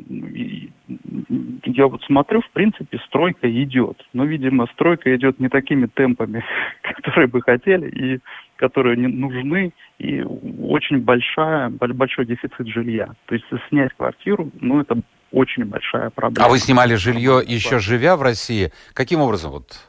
Я 1.64 1.86
вот 1.86 2.02
смотрю, 2.04 2.40
в 2.40 2.50
принципе, 2.50 2.98
стройка 3.06 3.48
идет. 3.62 4.04
Но, 4.12 4.24
видимо, 4.24 4.66
стройка 4.72 5.14
идет 5.14 5.38
не 5.38 5.48
такими 5.48 5.86
темпами, 5.86 6.44
которые 6.82 7.28
бы 7.28 7.40
хотели, 7.40 7.88
и 7.88 8.20
которые 8.56 8.96
не 8.96 9.06
нужны, 9.06 9.72
и 9.98 10.22
очень 10.22 10.98
большая, 10.98 11.70
большой 11.70 12.26
дефицит 12.26 12.66
жилья. 12.66 13.10
То 13.26 13.34
есть 13.36 13.46
снять 13.68 13.92
квартиру, 13.96 14.50
ну, 14.60 14.80
это 14.80 15.00
очень 15.30 15.64
большая 15.64 16.10
проблема. 16.10 16.46
А 16.46 16.50
вы 16.50 16.58
снимали 16.58 16.94
жилье 16.94 17.40
еще 17.46 17.78
живя 17.78 18.16
в 18.16 18.22
России? 18.22 18.72
Каким 18.92 19.20
образом 19.20 19.52
вот 19.52 19.88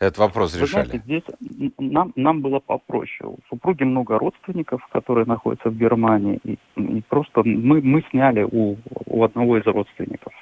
этот 0.00 0.18
вопрос 0.18 0.54
Вы 0.54 0.62
решали? 0.62 0.86
Знаете, 0.86 1.04
здесь 1.04 1.72
нам, 1.78 2.12
нам 2.16 2.40
было 2.40 2.58
попроще. 2.58 3.30
У 3.30 3.38
супруги 3.48 3.84
много 3.84 4.18
родственников, 4.18 4.84
которые 4.90 5.26
находятся 5.26 5.70
в 5.70 5.76
Германии, 5.76 6.40
и, 6.42 6.58
и 6.76 7.02
просто 7.08 7.42
мы, 7.44 7.80
мы 7.80 8.02
сняли 8.10 8.42
у, 8.42 8.76
у 9.06 9.22
одного 9.22 9.58
из 9.58 9.66
родственников. 9.66 10.32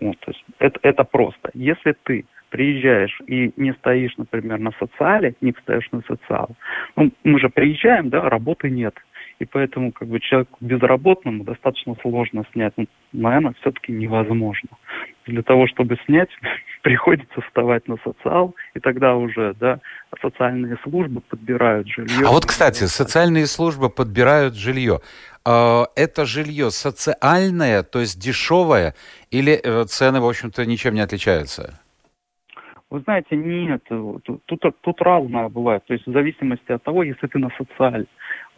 Вот, 0.00 0.18
то 0.20 0.30
есть 0.30 0.44
это, 0.58 0.78
это 0.82 1.04
просто. 1.04 1.50
Если 1.54 1.94
ты 2.04 2.24
приезжаешь 2.50 3.18
и 3.26 3.52
не 3.56 3.72
стоишь, 3.74 4.16
например, 4.16 4.58
на 4.58 4.72
социале, 4.72 5.34
не 5.40 5.52
встаешь 5.52 5.88
на 5.92 6.02
социал, 6.02 6.50
ну, 6.96 7.10
мы 7.24 7.40
же 7.40 7.48
приезжаем, 7.48 8.10
да, 8.10 8.28
работы 8.28 8.70
нет 8.70 8.94
и 9.42 9.44
поэтому 9.44 9.90
как 9.90 10.06
бы 10.06 10.20
человеку 10.20 10.56
безработному 10.60 11.42
достаточно 11.42 11.96
сложно 12.00 12.44
снять. 12.52 12.72
Ну, 12.76 12.86
наверное, 13.12 13.54
все-таки 13.60 13.90
невозможно. 13.90 14.68
Для 15.26 15.42
того, 15.42 15.66
чтобы 15.66 15.98
снять, 16.06 16.28
приходится 16.82 17.40
вставать 17.40 17.88
на 17.88 17.96
социал, 18.04 18.54
и 18.74 18.78
тогда 18.78 19.16
уже, 19.16 19.54
да, 19.58 19.80
социальные 20.20 20.76
службы 20.84 21.20
подбирают 21.22 21.88
жилье. 21.88 22.24
А 22.26 22.30
вот, 22.30 22.46
кстати, 22.46 22.84
социальные 22.84 23.46
службы 23.46 23.90
подбирают 23.90 24.54
жилье. 24.54 25.00
А, 25.44 25.86
это 25.96 26.24
жилье 26.24 26.70
социальное, 26.70 27.82
то 27.82 28.00
есть 28.00 28.20
дешевое, 28.20 28.94
или 29.30 29.58
э, 29.62 29.84
цены, 29.84 30.20
в 30.20 30.28
общем-то, 30.28 30.64
ничем 30.66 30.94
не 30.94 31.00
отличаются? 31.00 31.80
Вы 32.90 33.00
знаете, 33.00 33.36
нет, 33.36 33.82
тут, 33.88 34.44
тут, 34.44 34.80
тут 34.82 35.00
разное 35.00 35.48
бывает. 35.48 35.82
То 35.86 35.94
есть 35.94 36.06
в 36.06 36.12
зависимости 36.12 36.72
от 36.72 36.82
того, 36.82 37.02
если 37.02 37.26
ты 37.26 37.38
на 37.38 37.48
социаль, 37.56 38.04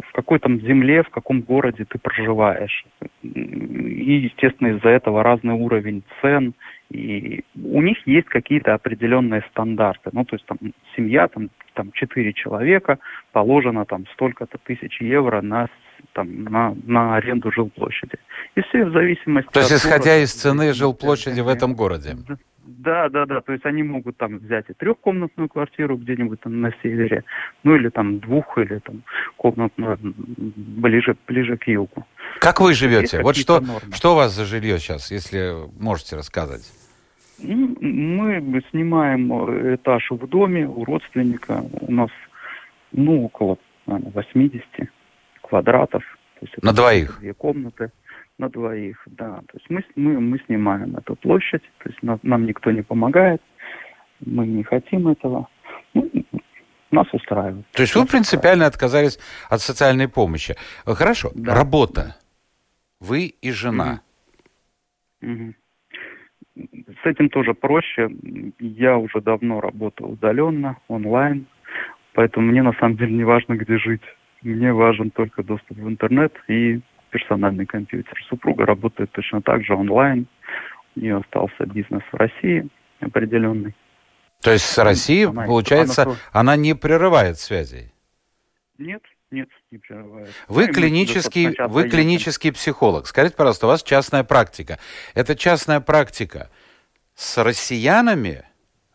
в 0.03 0.13
какой 0.13 0.41
там 0.41 0.61
земле, 0.61 1.05
в 1.05 1.11
каком 1.11 1.43
городе 1.43 1.85
ты 1.85 2.01
проживаешь. 2.01 2.85
И, 3.23 4.13
естественно, 4.29 4.77
из-за 4.77 4.89
этого 4.89 5.23
разный 5.23 5.55
уровень 5.55 6.03
цен. 6.21 6.55
И 6.91 7.45
у 7.55 7.81
них 7.81 8.05
есть 8.09 8.27
какие-то 8.27 8.75
определенные 8.75 9.43
стандарты. 9.53 10.11
Ну, 10.13 10.25
то 10.25 10.35
есть 10.35 10.47
там 10.47 10.59
семья, 10.97 11.29
там, 11.29 11.51
там 11.75 11.93
4 11.93 12.33
человека, 12.33 12.99
положено 13.31 13.85
там 13.85 14.05
столько-то 14.15 14.59
тысяч 14.65 15.01
евро 15.01 15.43
на 15.43 15.69
там, 16.13 16.45
на, 16.45 16.77
на 16.85 17.17
аренду 17.17 17.51
жилплощади. 17.53 18.19
И 18.55 18.61
все 18.63 18.85
в 18.85 18.93
зависимости 18.93 19.51
То 19.53 19.61
есть, 19.61 19.73
исходя 19.73 19.97
города, 19.97 20.23
из 20.23 20.33
цены 20.33 20.73
жилплощади 20.73 21.41
в 21.41 21.49
этом 21.49 21.75
городе? 21.75 22.17
Да, 22.67 23.09
да, 23.09 23.27
да. 23.27 23.41
То 23.41 23.53
есть 23.53 23.65
они 23.67 23.83
могут 23.83 24.17
там 24.17 24.39
взять 24.39 24.67
и 24.69 24.73
трехкомнатную 24.73 25.49
квартиру 25.49 25.97
где-нибудь 25.97 26.41
там 26.41 26.61
на 26.61 26.73
севере, 26.83 27.25
ну 27.63 27.77
или 27.77 27.89
там 27.89 28.21
двух, 28.21 28.57
или 28.59 28.79
там 28.79 29.03
комнатную 29.37 29.99
ближе, 30.01 31.17
ближе 31.27 31.57
к 31.57 31.67
югу. 31.67 32.07
Как 32.41 32.61
вы 32.61 32.75
живете? 32.75 33.21
Вот 33.23 33.37
что, 33.37 33.63
что 33.93 34.13
у 34.13 34.17
вас 34.17 34.33
за 34.33 34.45
жилье 34.45 34.79
сейчас, 34.79 35.11
если 35.11 35.55
можете 35.79 36.17
рассказать? 36.17 36.63
Ну, 37.39 37.77
мы 37.81 38.63
снимаем 38.71 39.31
этаж 39.75 40.11
в 40.11 40.27
доме 40.27 40.67
у 40.67 40.85
родственника. 40.85 41.65
У 41.81 41.93
нас, 41.93 42.11
ну, 42.93 43.25
около 43.25 43.59
наверное, 43.87 44.13
80 44.13 44.65
квадратов. 45.49 46.03
То 46.41 46.47
есть 46.47 46.63
на 46.63 46.73
двоих? 46.73 47.19
Две 47.21 47.35
комнаты 47.35 47.91
на 48.39 48.49
двоих, 48.49 49.01
да. 49.07 49.43
То 49.49 49.59
есть 49.59 49.71
мы, 49.71 49.85
мы, 49.95 50.21
мы 50.21 50.39
снимаем 50.47 50.97
эту 50.97 51.15
площадь, 51.17 51.63
то 51.79 51.89
есть 51.89 52.03
нам, 52.03 52.19
нам 52.23 52.47
никто 52.47 52.71
не 52.71 52.83
помогает, 52.83 53.41
мы 54.21 54.47
не 54.47 54.65
хотим 54.65 55.09
этого. 55.09 55.49
Ну, 55.95 56.11
нас 56.91 57.07
устраивает. 57.13 57.67
То 57.73 57.83
есть 57.83 57.95
вы 57.95 58.07
принципиально 58.07 58.67
отказались 58.67 59.19
от 59.49 59.61
социальной 59.61 60.09
помощи. 60.09 60.55
Хорошо. 60.85 61.31
Да. 61.35 61.55
Работа. 61.55 62.17
Вы 63.01 63.27
и 63.27 63.51
жена. 63.51 64.01
Угу. 65.23 65.55
С 66.57 67.07
этим 67.07 67.29
тоже 67.29 67.55
проще. 67.55 68.09
Я 68.61 68.97
уже 68.97 69.21
давно 69.21 69.61
работаю 69.61 70.11
удаленно, 70.11 70.79
онлайн, 70.89 71.47
поэтому 72.13 72.47
мне 72.47 72.63
на 72.63 72.73
самом 72.75 72.97
деле 72.97 73.13
не 73.13 73.25
важно, 73.25 73.55
где 73.55 73.77
жить. 73.79 74.03
Мне 74.45 74.75
важен 74.75 75.11
только 75.11 75.43
доступ 75.43 75.79
в 75.79 75.89
интернет 75.89 76.33
и 76.49 76.81
персональный 77.09 77.65
компьютер. 77.65 78.13
Супруга 78.29 78.67
работает 78.67 79.11
точно 79.13 79.41
так 79.41 79.65
же 79.65 79.75
онлайн. 79.75 80.27
У 80.95 81.01
нее 81.01 81.17
остался 81.17 81.65
бизнес 81.65 82.03
в 82.13 82.15
России 82.15 82.69
определенный. 83.01 83.75
То 84.43 84.51
есть 84.53 84.67
с 84.67 84.77
Россией, 84.77 85.25
она, 85.25 85.47
получается, 85.47 86.03
она, 86.03 86.17
она 86.33 86.57
не 86.57 86.75
прерывает 86.75 87.39
связей? 87.39 87.93
Нет, 88.77 89.03
нет, 89.31 89.49
не 89.71 89.79
прерывает. 89.79 90.29
Вы, 90.49 90.67
ну, 90.67 90.73
клинический, 90.75 91.57
вы 91.67 91.89
клинический 91.89 92.53
психолог. 92.53 93.07
Скажите, 93.07 93.37
пожалуйста, 93.37 93.67
у 93.67 93.71
вас 93.71 93.83
частная 93.83 94.25
практика. 94.25 94.79
Это 95.15 95.35
частная 95.37 95.81
практика 95.81 96.51
с 97.15 97.43
россиянами 97.43 98.45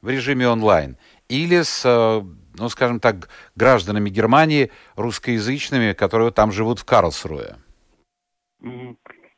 в 0.04 0.10
режиме 0.10 0.48
онлайн 0.48 0.98
или 1.30 1.62
с, 1.62 1.86
э, 1.86 2.22
ну, 2.60 2.70
скажем 2.70 3.00
так, 3.00 3.30
гражданами 3.56 4.10
Германии, 4.10 4.72
русскоязычными, 4.96 5.94
которые 5.94 6.32
там 6.32 6.52
живут 6.52 6.80
в 6.80 6.86
Карлсруе? 6.86 7.56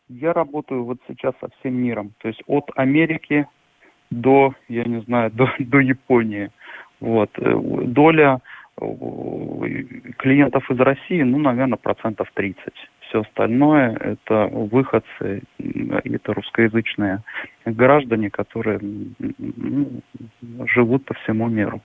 Я 0.08 0.34
работаю 0.34 0.84
вот 0.84 0.98
сейчас 1.08 1.34
со 1.40 1.50
всем 1.60 1.76
миром, 1.76 2.14
то 2.20 2.28
есть 2.28 2.42
от 2.48 2.70
Америки 2.76 3.48
до, 4.10 4.54
я 4.68 4.84
не 4.84 5.02
знаю, 5.02 5.32
до, 5.34 5.50
до 5.60 5.80
Японии. 5.80 6.50
Вот. 7.00 7.30
Э, 7.38 7.60
доля 7.86 8.40
э, 8.80 8.86
клиентов 10.18 10.70
из 10.72 10.80
России, 10.80 11.22
ну, 11.22 11.38
наверное, 11.40 11.78
процентов 11.78 12.30
30. 12.34 12.58
Все 13.12 13.22
остальное– 13.22 13.98
это 14.00 14.48
выходцы, 14.48 15.44
это 15.58 16.34
русскоязычные 16.34 17.22
граждане, 17.66 18.30
которые 18.30 18.80
ну, 18.80 20.02
живут 20.68 21.04
по 21.04 21.14
всему 21.16 21.50
миру. 21.50 21.82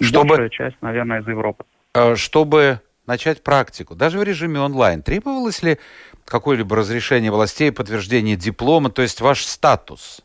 Чтобы... 0.00 0.28
Большая 0.30 0.48
часть, 0.48 0.76
наверное, 0.80 1.20
из 1.20 1.28
Европы. 1.28 1.64
Э, 1.94 2.16
чтобы 2.16 2.80
начать 3.06 3.44
практику, 3.44 3.94
даже 3.94 4.18
в 4.18 4.22
режиме 4.22 4.60
онлайн, 4.60 5.02
требовалось 5.02 5.62
ли 5.62 5.76
какое-либо 6.24 6.76
разрешение 6.76 7.30
властей, 7.30 7.70
подтверждение 7.72 8.36
диплома, 8.36 8.88
то 8.88 9.02
есть 9.02 9.20
ваш 9.20 9.42
статус? 9.42 10.24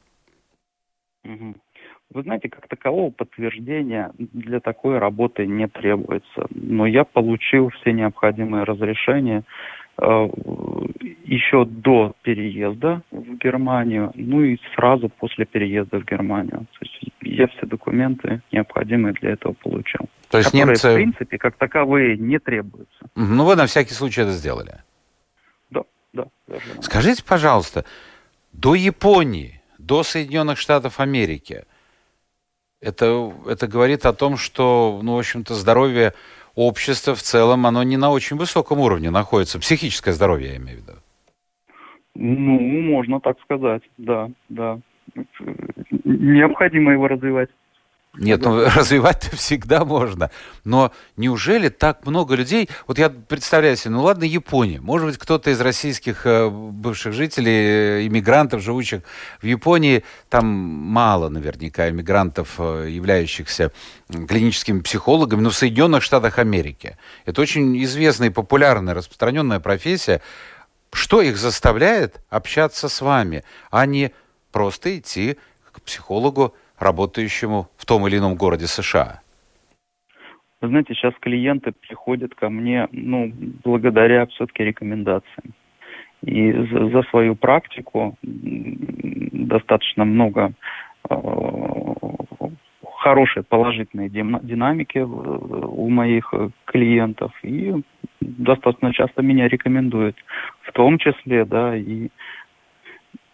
Вы 1.25 2.21
знаете, 2.21 2.47
как 2.47 2.69
такового 2.69 3.09
подтверждения 3.09 4.13
для 4.17 4.61
такой 4.61 4.99
работы 4.99 5.45
не 5.45 5.67
требуется. 5.67 6.47
Но 6.51 6.85
я 6.85 7.03
получил 7.03 7.71
все 7.71 7.91
необходимые 7.91 8.63
разрешения 8.63 9.43
еще 9.97 11.65
до 11.65 12.13
переезда 12.21 13.01
в 13.11 13.37
Германию, 13.37 14.11
ну 14.15 14.41
и 14.41 14.57
сразу 14.75 15.09
после 15.09 15.45
переезда 15.45 15.99
в 15.99 16.05
Германию. 16.05 16.67
То 16.79 16.79
есть 16.81 16.99
я 17.21 17.47
все 17.47 17.65
документы 17.65 18.41
необходимые 18.51 19.13
для 19.13 19.31
этого 19.31 19.53
получил. 19.53 20.09
То 20.29 20.37
есть 20.37 20.51
которые, 20.51 20.67
немцы... 20.67 20.91
в 20.91 20.95
принципе, 20.95 21.37
как 21.37 21.55
таковые 21.55 22.17
не 22.17 22.39
требуются. 22.39 23.05
Ну, 23.15 23.45
вы 23.45 23.55
на 23.55 23.65
всякий 23.65 23.93
случай 23.93 24.21
это 24.21 24.31
сделали? 24.31 24.83
Да, 25.69 25.83
да. 26.13 26.25
Скажите, 26.81 27.23
пожалуйста, 27.23 27.85
до 28.51 28.75
Японии, 28.75 29.61
до 29.77 30.03
Соединенных 30.03 30.57
Штатов 30.57 30.99
Америки. 30.99 31.63
Это, 32.81 33.33
это 33.47 33.67
говорит 33.67 34.05
о 34.05 34.13
том, 34.13 34.37
что, 34.37 34.99
ну, 35.01 35.15
в 35.15 35.19
общем-то, 35.19 35.53
здоровье 35.53 36.13
общества 36.55 37.15
в 37.15 37.21
целом, 37.21 37.65
оно 37.65 37.83
не 37.83 37.97
на 37.97 38.11
очень 38.11 38.37
высоком 38.37 38.79
уровне 38.79 39.11
находится. 39.11 39.59
Психическое 39.59 40.13
здоровье, 40.13 40.49
я 40.51 40.57
имею 40.57 40.79
в 40.79 40.81
виду. 40.81 40.93
Ну, 42.15 42.59
можно 42.59 43.19
так 43.19 43.39
сказать, 43.41 43.83
да, 43.97 44.29
да. 44.49 44.79
Необходимо 46.03 46.93
его 46.93 47.07
развивать. 47.07 47.49
Нет, 48.17 48.41
ну 48.41 48.65
развивать-то 48.75 49.35
всегда 49.35 49.85
можно. 49.85 50.31
Но 50.63 50.91
неужели 51.17 51.69
так 51.69 52.05
много 52.05 52.35
людей... 52.35 52.69
Вот 52.87 52.97
я 52.97 53.09
представляю 53.09 53.75
себе, 53.75 53.91
ну 53.91 54.03
ладно, 54.03 54.23
Япония. 54.23 54.79
Может 54.81 55.07
быть, 55.07 55.17
кто-то 55.17 55.49
из 55.49 55.61
российских 55.61 56.25
э, 56.25 56.49
бывших 56.49 57.13
жителей, 57.13 58.01
э, 58.01 58.07
иммигрантов, 58.07 58.61
живущих 58.61 59.01
в 59.41 59.45
Японии, 59.45 60.03
там 60.29 60.45
мало 60.45 61.29
наверняка 61.29 61.89
иммигрантов, 61.89 62.55
э, 62.57 62.87
являющихся 62.89 63.71
клиническими 64.09 64.81
психологами, 64.81 65.41
но 65.41 65.49
в 65.49 65.55
Соединенных 65.55 66.03
Штатах 66.03 66.39
Америки. 66.39 66.97
Это 67.25 67.41
очень 67.41 67.83
известная 67.83 68.29
и 68.29 68.31
популярная, 68.31 68.93
распространенная 68.93 69.59
профессия. 69.59 70.21
Что 70.93 71.21
их 71.21 71.37
заставляет 71.37 72.21
общаться 72.29 72.87
с 72.87 73.01
вами, 73.01 73.43
а 73.69 73.85
не 73.85 74.11
просто 74.51 74.97
идти 74.97 75.37
к 75.73 75.81
психологу, 75.81 76.55
работающему 76.79 77.67
в 77.77 77.85
том 77.85 78.07
или 78.07 78.17
ином 78.17 78.35
городе 78.35 78.67
США? 78.67 79.21
Вы 80.61 80.69
знаете, 80.69 80.93
сейчас 80.93 81.13
клиенты 81.19 81.73
приходят 81.73 82.33
ко 82.33 82.49
мне, 82.49 82.87
ну, 82.91 83.31
благодаря 83.63 84.25
все-таки 84.27 84.63
рекомендациям. 84.63 85.53
И 86.23 86.51
за, 86.51 86.89
за 86.89 87.03
свою 87.09 87.35
практику 87.35 88.17
достаточно 88.23 90.05
много 90.05 90.53
э, 91.09 91.15
хорошей 93.05 93.43
положительной 93.43 94.09
динамики 94.09 94.97
у 94.97 95.89
моих 95.89 96.33
клиентов. 96.65 97.31
И 97.43 97.73
достаточно 98.19 98.91
часто 98.93 99.21
меня 99.21 99.47
рекомендуют, 99.47 100.15
в 100.61 100.71
том 100.71 100.97
числе, 100.97 101.45
да, 101.45 101.75
и 101.75 102.09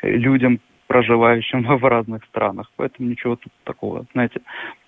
людям, 0.01 0.59
проживающим 0.91 1.63
в 1.77 1.85
разных 1.85 2.25
странах. 2.25 2.69
Поэтому 2.75 3.09
ничего 3.09 3.37
тут 3.37 3.53
такого, 3.63 4.05
знаете, 4.11 4.41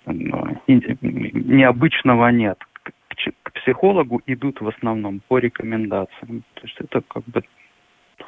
необычного 0.06 2.28
нет. 2.28 2.58
К 3.42 3.52
психологу 3.52 4.20
идут 4.26 4.60
в 4.60 4.68
основном 4.68 5.22
по 5.28 5.38
рекомендациям. 5.38 6.44
То 6.54 6.60
есть 6.62 6.76
это 6.78 7.00
как 7.08 7.24
бы 7.24 7.42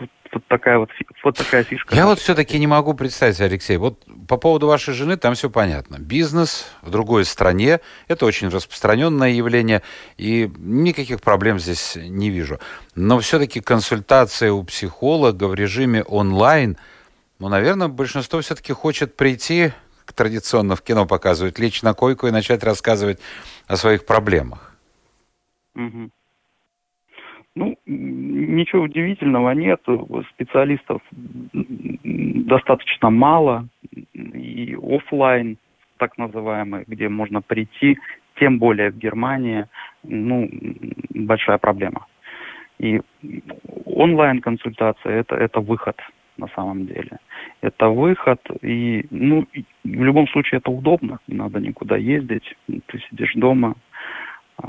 вот, 0.01 0.09
вот 0.33 0.43
такая 0.49 0.79
вот, 0.79 0.89
вот 1.23 1.37
такая 1.37 1.65
фишка. 1.65 1.95
Я 1.95 2.07
вот 2.07 2.19
все-таки 2.19 2.59
не 2.59 2.67
могу 2.67 2.95
представить, 2.95 3.39
Алексей, 3.41 3.77
вот 3.77 4.07
по 4.27 4.39
поводу 4.39 4.69
вашей 4.69 4.95
жены 4.95 5.19
там 5.19 5.35
все 5.35 5.51
понятно. 5.51 5.99
Бизнес 5.99 6.75
в 6.81 6.91
другой 6.91 7.27
стране, 7.27 7.81
это 8.09 8.25
очень 8.25 8.49
распространенное 8.49 9.31
явление, 9.31 9.83
и 10.17 10.51
никаких 10.59 11.21
проблем 11.21 11.59
здесь 11.59 11.97
не 11.97 12.31
вижу. 12.31 12.59
Но 12.95 13.19
все-таки 13.19 13.61
консультация 13.61 14.51
у 14.53 14.65
психолога 14.65 15.49
в 15.49 15.55
режиме 15.55 16.03
онлайн– 16.05 16.79
ну, 17.39 17.49
наверное, 17.49 17.89
большинство 17.89 18.41
все-таки 18.41 18.73
хочет 18.73 19.17
прийти, 19.17 19.73
традиционно 20.15 20.77
в 20.77 20.83
кино 20.83 21.07
показывают, 21.07 21.59
лечь 21.59 21.83
на 21.83 21.95
койку 21.95 22.27
и 22.27 22.31
начать 22.33 22.65
рассказывать 22.65 23.21
о 23.67 23.77
своих 23.77 24.07
проблемах. 24.07 24.77
Угу. 25.75 26.11
Ну, 27.57 27.79
ничего 27.87 28.83
удивительного 28.83 29.51
нет. 29.53 29.81
Специалистов 30.35 31.01
достаточно 31.13 33.11
мало. 33.11 33.69
И 34.13 34.77
офлайн, 34.81 35.57
так 35.97 36.19
называемый, 36.19 36.85
где 36.87 37.09
можно 37.09 37.41
прийти, 37.41 37.99
тем 38.39 38.59
более 38.59 38.91
в 38.91 38.99
Германии, 38.99 39.67
ну, 40.03 40.51
большая 41.15 41.59
проблема. 41.59 42.07
И 42.79 43.01
онлайн-консультация 43.87 45.21
это, 45.21 45.35
это 45.35 45.61
выход 45.61 45.97
на 46.37 46.49
самом 46.49 46.87
деле. 46.87 47.19
Это 47.61 47.89
выход, 47.89 48.41
и 48.63 49.07
ну, 49.11 49.47
в 49.85 50.03
любом 50.03 50.29
случае 50.29 50.59
это 50.59 50.71
удобно, 50.71 51.19
не 51.27 51.37
надо 51.37 51.61
никуда 51.61 51.97
ездить, 51.97 52.57
ты 52.67 52.99
сидишь 53.11 53.35
дома. 53.35 53.75
А, 54.59 54.67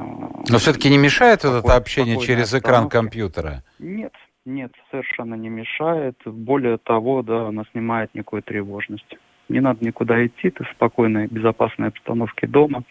Но 0.50 0.58
все-таки 0.58 0.90
не 0.90 0.98
мешает 0.98 1.44
вот 1.44 1.64
это 1.64 1.76
общение 1.76 2.20
через 2.20 2.54
экран 2.54 2.90
компьютера? 2.90 3.64
Нет, 3.80 4.14
нет, 4.46 4.72
совершенно 4.92 5.36
не 5.36 5.50
мешает. 5.50 6.16
Более 6.26 6.78
того, 6.78 7.22
да, 7.22 7.48
она 7.48 7.64
снимает 7.72 8.14
некую 8.14 8.42
тревожность. 8.44 9.18
Не 9.50 9.62
надо 9.62 9.86
никуда 9.86 10.26
идти, 10.26 10.50
ты 10.50 10.64
в 10.64 10.70
спокойной, 10.70 11.28
безопасной 11.28 11.88
обстановке 11.90 12.48
дома. 12.48 12.84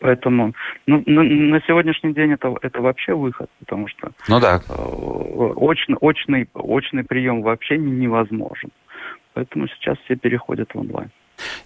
Поэтому 0.00 0.54
ну, 0.86 1.02
на, 1.06 1.22
на 1.22 1.60
сегодняшний 1.66 2.14
день 2.14 2.32
это, 2.32 2.54
это 2.62 2.80
вообще 2.80 3.14
выход, 3.14 3.50
потому 3.60 3.86
что 3.88 4.10
ну 4.28 4.40
да. 4.40 4.60
э, 4.68 4.72
очный, 4.72 5.96
очный, 6.00 6.48
очный 6.54 7.04
прием 7.04 7.42
вообще 7.42 7.76
невозможен. 7.76 8.70
Поэтому 9.34 9.68
сейчас 9.68 9.98
все 10.04 10.16
переходят 10.16 10.74
в 10.74 10.78
онлайн. 10.78 11.10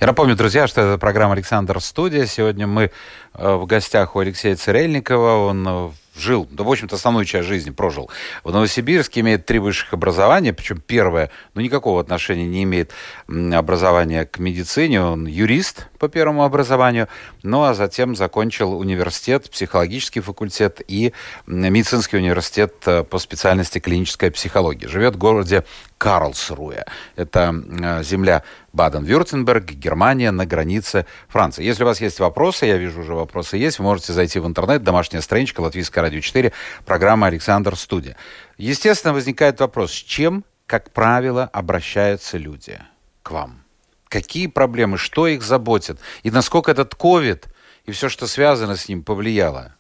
Я 0.00 0.08
напомню, 0.08 0.36
друзья, 0.36 0.66
что 0.66 0.80
это 0.80 0.98
программа 0.98 1.32
«Александр 1.34 1.80
Студия». 1.80 2.26
Сегодня 2.26 2.66
мы 2.66 2.90
э, 3.34 3.54
в 3.54 3.66
гостях 3.66 4.16
у 4.16 4.18
Алексея 4.18 4.56
Церельникова. 4.56 5.46
Он 5.46 5.66
э, 5.66 5.90
жил, 6.16 6.48
да, 6.50 6.64
в 6.64 6.70
общем-то, 6.70 6.96
основную 6.96 7.24
часть 7.24 7.48
жизни 7.48 7.70
прожил 7.70 8.10
в 8.42 8.52
Новосибирске, 8.52 9.20
имеет 9.20 9.46
три 9.46 9.58
высших 9.58 9.94
образования, 9.94 10.52
причем 10.52 10.80
первое, 10.80 11.30
ну, 11.54 11.60
никакого 11.60 12.00
отношения 12.00 12.46
не 12.46 12.62
имеет 12.64 12.92
образования 13.28 14.24
к 14.24 14.38
медицине, 14.38 15.02
он 15.02 15.26
юрист 15.26 15.88
по 15.98 16.08
первому 16.08 16.44
образованию, 16.44 17.08
ну, 17.42 17.64
а 17.64 17.74
затем 17.74 18.14
закончил 18.16 18.78
университет, 18.78 19.50
психологический 19.50 20.20
факультет 20.20 20.80
и 20.86 21.12
медицинский 21.46 22.16
университет 22.16 22.74
э, 22.86 23.04
по 23.04 23.18
специальности 23.18 23.78
клиническая 23.78 24.30
психология. 24.30 24.88
Живет 24.88 25.14
в 25.14 25.18
городе 25.18 25.64
Карлсруэ. 26.04 26.84
Это 27.16 27.54
э, 27.66 28.02
земля 28.02 28.42
Баден-Вюртемберг, 28.74 29.70
Германия 29.72 30.32
на 30.32 30.44
границе 30.44 31.06
Франции. 31.28 31.64
Если 31.64 31.82
у 31.82 31.86
вас 31.86 31.98
есть 32.02 32.20
вопросы, 32.20 32.66
я 32.66 32.76
вижу 32.76 33.00
уже 33.00 33.14
вопросы 33.14 33.56
есть, 33.56 33.78
вы 33.78 33.86
можете 33.86 34.12
зайти 34.12 34.38
в 34.38 34.46
интернет, 34.46 34.82
домашняя 34.82 35.22
страничка, 35.22 35.62
Латвийское 35.62 36.02
радио 36.02 36.20
4, 36.20 36.52
программа 36.84 37.28
«Александр 37.28 37.74
Студия». 37.74 38.16
Естественно, 38.58 39.14
возникает 39.14 39.60
вопрос, 39.60 39.92
с 39.92 39.94
чем, 39.94 40.44
как 40.66 40.90
правило, 40.90 41.48
обращаются 41.54 42.36
люди 42.36 42.78
к 43.22 43.30
вам? 43.30 43.64
Какие 44.08 44.48
проблемы, 44.48 44.98
что 44.98 45.26
их 45.26 45.42
заботит? 45.42 45.98
И 46.22 46.30
насколько 46.30 46.70
этот 46.70 46.94
ковид 46.94 47.46
и 47.86 47.92
все, 47.92 48.10
что 48.10 48.26
связано 48.26 48.76
с 48.76 48.90
ним, 48.90 49.02
повлияло? 49.02 49.74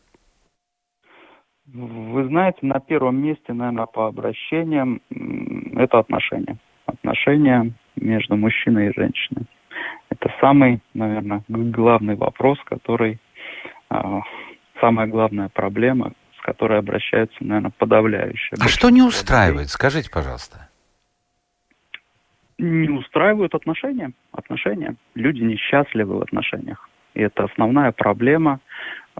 Вы 1.74 2.28
знаете, 2.28 2.58
на 2.62 2.78
первом 2.78 3.16
месте, 3.16 3.52
наверное, 3.52 3.86
по 3.86 4.06
обращениям 4.06 5.00
это 5.74 5.98
отношения. 5.98 6.56
Отношения 6.86 7.72
между 7.96 8.36
мужчиной 8.36 8.90
и 8.90 8.94
женщиной. 8.94 9.46
Это 10.08 10.32
самый, 10.40 10.80
наверное, 10.94 11.42
главный 11.48 12.14
вопрос, 12.14 12.58
который, 12.64 13.18
а, 13.90 14.20
самая 14.80 15.08
главная 15.08 15.48
проблема, 15.48 16.12
с 16.38 16.42
которой 16.42 16.78
обращаются, 16.78 17.36
наверное, 17.40 17.72
подавляющие. 17.76 18.56
А 18.60 18.68
что 18.68 18.90
не 18.90 19.02
устраивает? 19.02 19.68
Скажите, 19.68 20.08
пожалуйста. 20.10 20.68
Не 22.58 22.88
устраивают 22.88 23.52
отношения. 23.56 24.12
Отношения. 24.30 24.94
Люди 25.16 25.42
несчастливы 25.42 26.18
в 26.18 26.22
отношениях. 26.22 26.88
И 27.14 27.20
это 27.20 27.44
основная 27.44 27.92
проблема, 27.92 28.60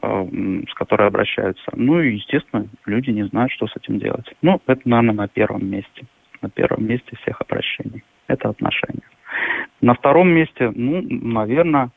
э, 0.02 0.26
с 0.68 0.74
которой 0.74 1.08
обращаются. 1.08 1.70
Ну 1.74 2.00
и, 2.00 2.14
естественно, 2.14 2.66
люди 2.86 3.10
не 3.10 3.24
знают, 3.24 3.52
что 3.52 3.66
с 3.66 3.76
этим 3.76 3.98
делать. 3.98 4.26
Ну, 4.42 4.60
это, 4.66 4.80
наверное, 4.84 5.14
на 5.14 5.28
первом 5.28 5.66
месте. 5.66 6.04
На 6.42 6.50
первом 6.50 6.86
месте 6.86 7.16
всех 7.22 7.40
обращений. 7.40 8.02
Это 8.26 8.48
отношения. 8.48 9.08
На 9.80 9.94
втором 9.94 10.28
месте, 10.28 10.72
ну, 10.74 11.02
наверное, 11.02 11.90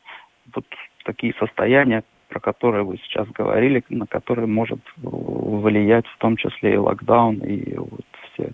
вот 0.53 0.65
такие 1.03 1.33
состояния, 1.39 2.03
про 2.29 2.39
которые 2.39 2.83
вы 2.83 2.97
сейчас 2.97 3.27
говорили, 3.29 3.83
на 3.89 4.05
которые 4.05 4.47
может 4.47 4.79
влиять 4.97 6.05
в 6.07 6.17
том 6.17 6.36
числе 6.36 6.73
и 6.73 6.77
локдаун, 6.77 7.38
и 7.38 7.75
вот 7.77 8.05
все 8.33 8.51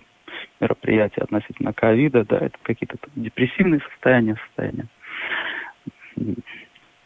мероприятия 0.60 1.22
относительно 1.22 1.72
ковида, 1.72 2.24
да, 2.24 2.38
это 2.38 2.56
какие-то 2.62 2.96
депрессивные 3.16 3.80
состояния, 3.80 4.36
состояния 4.46 4.86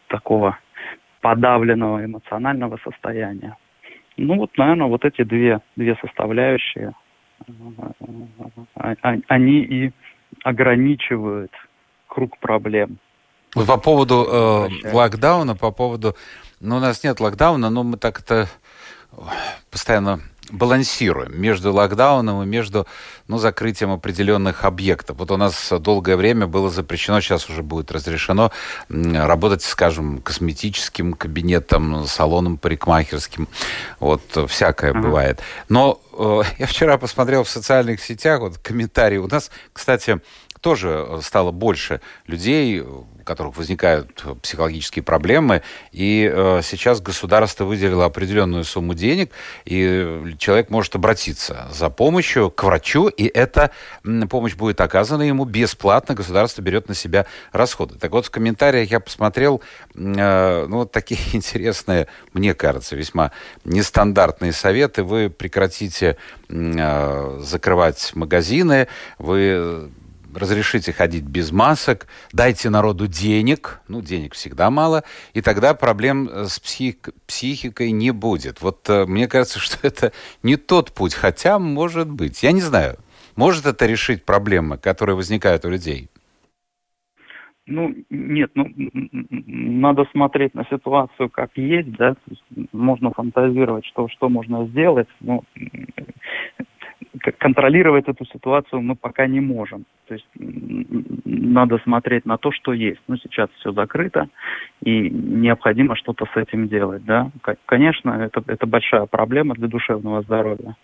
такого 0.08 0.58
подавленного 1.20 2.04
эмоционального 2.04 2.78
состояния. 2.84 3.56
Ну 4.16 4.36
вот, 4.36 4.56
наверное, 4.58 4.88
вот 4.88 5.04
эти 5.04 5.22
две, 5.22 5.60
две 5.76 5.96
составляющие, 5.96 6.92
а, 8.74 8.94
а, 9.02 9.14
они 9.28 9.60
и 9.60 9.92
ограничивают 10.42 11.52
круг 12.08 12.38
проблем. 12.38 12.98
по 13.54 13.78
поводу 13.78 14.26
э, 14.30 14.92
локдауна, 14.92 15.54
по 15.54 15.70
поводу... 15.70 16.14
Ну, 16.60 16.76
у 16.76 16.80
нас 16.80 17.04
нет 17.04 17.20
локдауна, 17.20 17.70
но 17.70 17.84
мы 17.84 17.96
так 17.96 18.20
это 18.20 18.48
постоянно 19.70 20.20
балансируем 20.50 21.40
между 21.40 21.72
локдауном 21.72 22.42
и 22.42 22.46
между 22.46 22.86
ну, 23.26 23.38
закрытием 23.38 23.92
определенных 23.92 24.64
объектов. 24.64 25.18
Вот 25.18 25.30
у 25.30 25.36
нас 25.36 25.72
долгое 25.80 26.16
время 26.16 26.46
было 26.46 26.70
запрещено, 26.70 27.20
сейчас 27.20 27.50
уже 27.50 27.62
будет 27.62 27.92
разрешено 27.92 28.50
работать, 28.88 29.62
скажем, 29.62 30.20
косметическим 30.22 31.12
кабинетом, 31.12 32.06
салоном 32.06 32.56
парикмахерским. 32.56 33.48
Вот 34.00 34.22
всякое 34.48 34.92
uh-huh. 34.92 35.02
бывает. 35.02 35.40
Но 35.68 36.00
э, 36.18 36.42
я 36.58 36.66
вчера 36.66 36.98
посмотрел 36.98 37.44
в 37.44 37.50
социальных 37.50 38.00
сетях, 38.00 38.40
вот 38.40 38.58
комментарии. 38.58 39.18
У 39.18 39.28
нас, 39.28 39.50
кстати, 39.72 40.20
тоже 40.60 41.06
стало 41.22 41.50
больше 41.50 42.00
людей, 42.26 42.82
которых 43.28 43.58
возникают 43.58 44.24
психологические 44.40 45.02
проблемы. 45.02 45.62
И 45.92 46.30
э, 46.32 46.60
сейчас 46.64 47.02
государство 47.02 47.64
выделило 47.64 48.06
определенную 48.06 48.64
сумму 48.64 48.94
денег, 48.94 49.30
и 49.66 50.34
человек 50.38 50.70
может 50.70 50.94
обратиться 50.94 51.68
за 51.70 51.90
помощью 51.90 52.50
к 52.50 52.64
врачу, 52.64 53.08
и 53.08 53.26
эта 53.26 53.70
помощь 54.30 54.54
будет 54.54 54.80
оказана 54.80 55.22
ему 55.22 55.44
бесплатно. 55.44 56.14
Государство 56.14 56.62
берет 56.62 56.88
на 56.88 56.94
себя 56.94 57.26
расходы. 57.52 57.98
Так 57.98 58.12
вот, 58.12 58.24
в 58.24 58.30
комментариях 58.30 58.90
я 58.90 58.98
посмотрел, 58.98 59.60
э, 59.94 60.66
ну, 60.66 60.86
такие 60.86 61.20
интересные, 61.34 62.06
мне 62.32 62.54
кажется, 62.54 62.96
весьма 62.96 63.32
нестандартные 63.66 64.52
советы. 64.52 65.02
Вы 65.02 65.28
прекратите 65.28 66.16
э, 66.48 67.40
закрывать 67.42 68.12
магазины, 68.14 68.88
вы 69.18 69.90
разрешите 70.34 70.92
ходить 70.92 71.24
без 71.24 71.52
масок, 71.52 72.06
дайте 72.32 72.70
народу 72.70 73.06
денег, 73.06 73.80
ну, 73.88 74.02
денег 74.02 74.34
всегда 74.34 74.70
мало, 74.70 75.04
и 75.34 75.40
тогда 75.40 75.74
проблем 75.74 76.28
э, 76.28 76.44
с 76.44 76.58
псих, 76.58 76.96
психикой 77.26 77.92
не 77.92 78.10
будет. 78.10 78.60
Вот 78.60 78.88
э, 78.88 79.06
мне 79.06 79.28
кажется, 79.28 79.58
что 79.60 79.86
это 79.86 80.12
не 80.42 80.56
тот 80.56 80.92
путь, 80.92 81.14
хотя 81.14 81.58
может 81.58 82.10
быть. 82.10 82.42
Я 82.42 82.52
не 82.52 82.60
знаю, 82.60 82.98
может 83.36 83.66
это 83.66 83.86
решить 83.86 84.24
проблемы, 84.24 84.78
которые 84.78 85.16
возникают 85.16 85.64
у 85.64 85.70
людей? 85.70 86.08
Ну, 87.70 87.94
нет, 88.08 88.50
ну, 88.54 88.66
надо 89.46 90.06
смотреть 90.12 90.54
на 90.54 90.64
ситуацию 90.64 91.28
как 91.28 91.50
есть, 91.54 91.92
да, 91.92 92.16
можно 92.72 93.10
фантазировать, 93.10 93.84
что, 93.84 94.08
что 94.08 94.30
можно 94.30 94.66
сделать, 94.68 95.08
но 95.20 95.44
контролировать 97.38 98.08
эту 98.08 98.24
ситуацию 98.26 98.82
мы 98.82 98.94
пока 98.94 99.26
не 99.26 99.40
можем. 99.40 99.84
То 100.06 100.14
есть 100.14 100.26
надо 101.24 101.78
смотреть 101.78 102.26
на 102.26 102.38
то, 102.38 102.50
что 102.52 102.72
есть. 102.72 103.00
Ну, 103.08 103.16
сейчас 103.16 103.48
все 103.58 103.72
закрыто, 103.72 104.28
и 104.82 105.10
необходимо 105.10 105.96
что-то 105.96 106.26
с 106.26 106.36
этим 106.36 106.68
делать. 106.68 107.04
Да? 107.04 107.30
Конечно, 107.66 108.10
это, 108.10 108.42
это 108.46 108.66
большая 108.66 109.06
проблема 109.06 109.54
для 109.54 109.68
душевного 109.68 110.22
здоровья. 110.22 110.76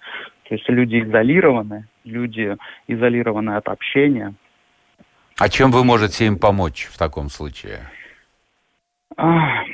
То 0.49 0.55
есть 0.55 0.69
люди 0.69 1.01
изолированы, 1.01 1.87
люди 2.05 2.57
изолированы 2.87 3.57
от 3.57 3.69
общения. 3.69 4.35
А 5.39 5.49
чем 5.49 5.71
вы 5.71 5.85
можете 5.85 6.27
им 6.27 6.39
помочь 6.39 6.85
в 6.85 6.99
таком 6.99 7.29
случае? 7.29 7.81
А, 9.17 9.65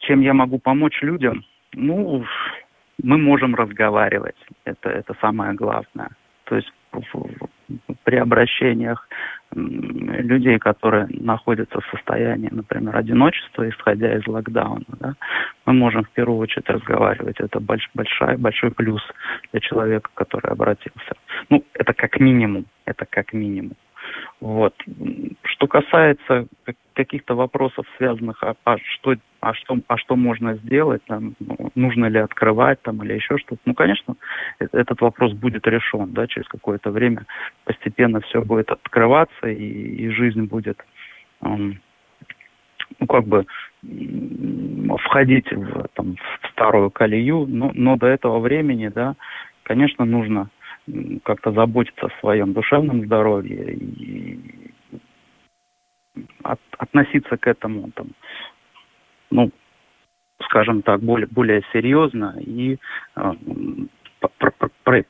чем 0.00 0.20
я 0.20 0.34
могу 0.34 0.58
помочь 0.58 1.00
людям? 1.02 1.44
Ну, 1.72 2.24
мы 3.02 3.18
можем 3.18 3.54
разговаривать. 3.54 4.36
Это, 4.64 4.88
это 4.88 5.14
самое 5.20 5.54
главное. 5.54 6.10
То 6.44 6.56
есть 6.56 6.72
при 8.04 8.16
обращениях 8.16 9.08
людей, 9.52 10.58
которые 10.58 11.06
находятся 11.10 11.80
в 11.80 11.86
состоянии, 11.86 12.48
например, 12.50 12.96
одиночества, 12.96 13.68
исходя 13.68 14.16
из 14.16 14.26
локдауна, 14.26 14.84
да, 15.00 15.14
мы 15.66 15.72
можем 15.72 16.04
в 16.04 16.10
первую 16.10 16.38
очередь 16.38 16.68
разговаривать. 16.68 17.40
Это 17.40 17.60
больш, 17.60 17.88
большой, 17.94 18.36
большой 18.36 18.70
плюс 18.70 19.02
для 19.52 19.60
человека, 19.60 20.10
который 20.14 20.50
обратился. 20.50 21.14
Ну, 21.48 21.64
это 21.74 21.92
как 21.92 22.18
минимум. 22.20 22.66
Это 22.84 23.06
как 23.08 23.32
минимум. 23.32 23.76
Вот. 24.40 24.74
Что 25.44 25.66
касается 25.66 26.46
каких-то 26.94 27.34
вопросов, 27.34 27.86
связанных, 27.98 28.42
а, 28.42 28.54
а 28.64 28.78
что, 28.78 29.14
а 29.40 29.52
что, 29.54 29.78
а 29.86 29.98
что 29.98 30.16
можно 30.16 30.54
сделать, 30.56 31.02
там, 31.04 31.34
ну, 31.40 31.70
нужно 31.74 32.06
ли 32.06 32.18
открывать 32.18 32.80
там 32.82 33.02
или 33.02 33.14
еще 33.14 33.36
что-то, 33.38 33.60
ну, 33.66 33.74
конечно, 33.74 34.16
этот 34.58 35.00
вопрос 35.02 35.32
будет 35.32 35.66
решен, 35.66 36.12
да, 36.12 36.26
через 36.26 36.48
какое-то 36.48 36.90
время 36.90 37.26
постепенно 37.64 38.20
все 38.20 38.42
будет 38.42 38.70
открываться 38.70 39.48
и, 39.48 39.54
и 39.54 40.08
жизнь 40.10 40.44
будет, 40.44 40.84
ну, 41.42 41.76
как 43.08 43.24
бы 43.26 43.46
входить 45.04 45.50
в, 45.52 45.88
там, 45.94 46.16
в 46.42 46.48
старую 46.48 46.90
колею, 46.90 47.46
но, 47.46 47.70
но 47.74 47.96
до 47.96 48.06
этого 48.06 48.40
времени, 48.40 48.88
да, 48.88 49.16
конечно, 49.64 50.04
нужно 50.04 50.50
как-то 51.24 51.52
заботиться 51.52 52.06
о 52.06 52.20
своем 52.20 52.52
душевном 52.52 53.04
здоровье 53.04 53.74
и 53.74 54.72
от, 56.42 56.60
относиться 56.78 57.36
к 57.36 57.46
этому, 57.46 57.90
там, 57.92 58.08
ну, 59.30 59.50
скажем 60.44 60.82
так, 60.82 61.00
более, 61.00 61.28
более 61.28 61.62
серьезно 61.72 62.36
и 62.40 62.78
э, 63.16 63.32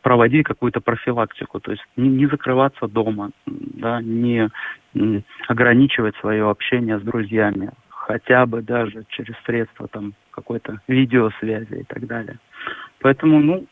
проводить 0.02 0.46
какую-то 0.46 0.80
профилактику, 0.80 1.60
то 1.60 1.72
есть 1.72 1.82
не, 1.96 2.08
не 2.08 2.26
закрываться 2.26 2.86
дома, 2.86 3.30
да, 3.46 4.00
не 4.02 4.50
ограничивать 5.48 6.16
свое 6.16 6.48
общение 6.48 6.98
с 6.98 7.02
друзьями, 7.02 7.70
хотя 7.88 8.46
бы 8.46 8.62
даже 8.62 9.04
через 9.08 9.34
средства 9.44 9.88
там 9.88 10.14
какой-то 10.30 10.80
видеосвязи 10.88 11.80
и 11.80 11.84
так 11.84 12.06
далее. 12.06 12.38
Поэтому, 13.00 13.40
ну, 13.40 13.66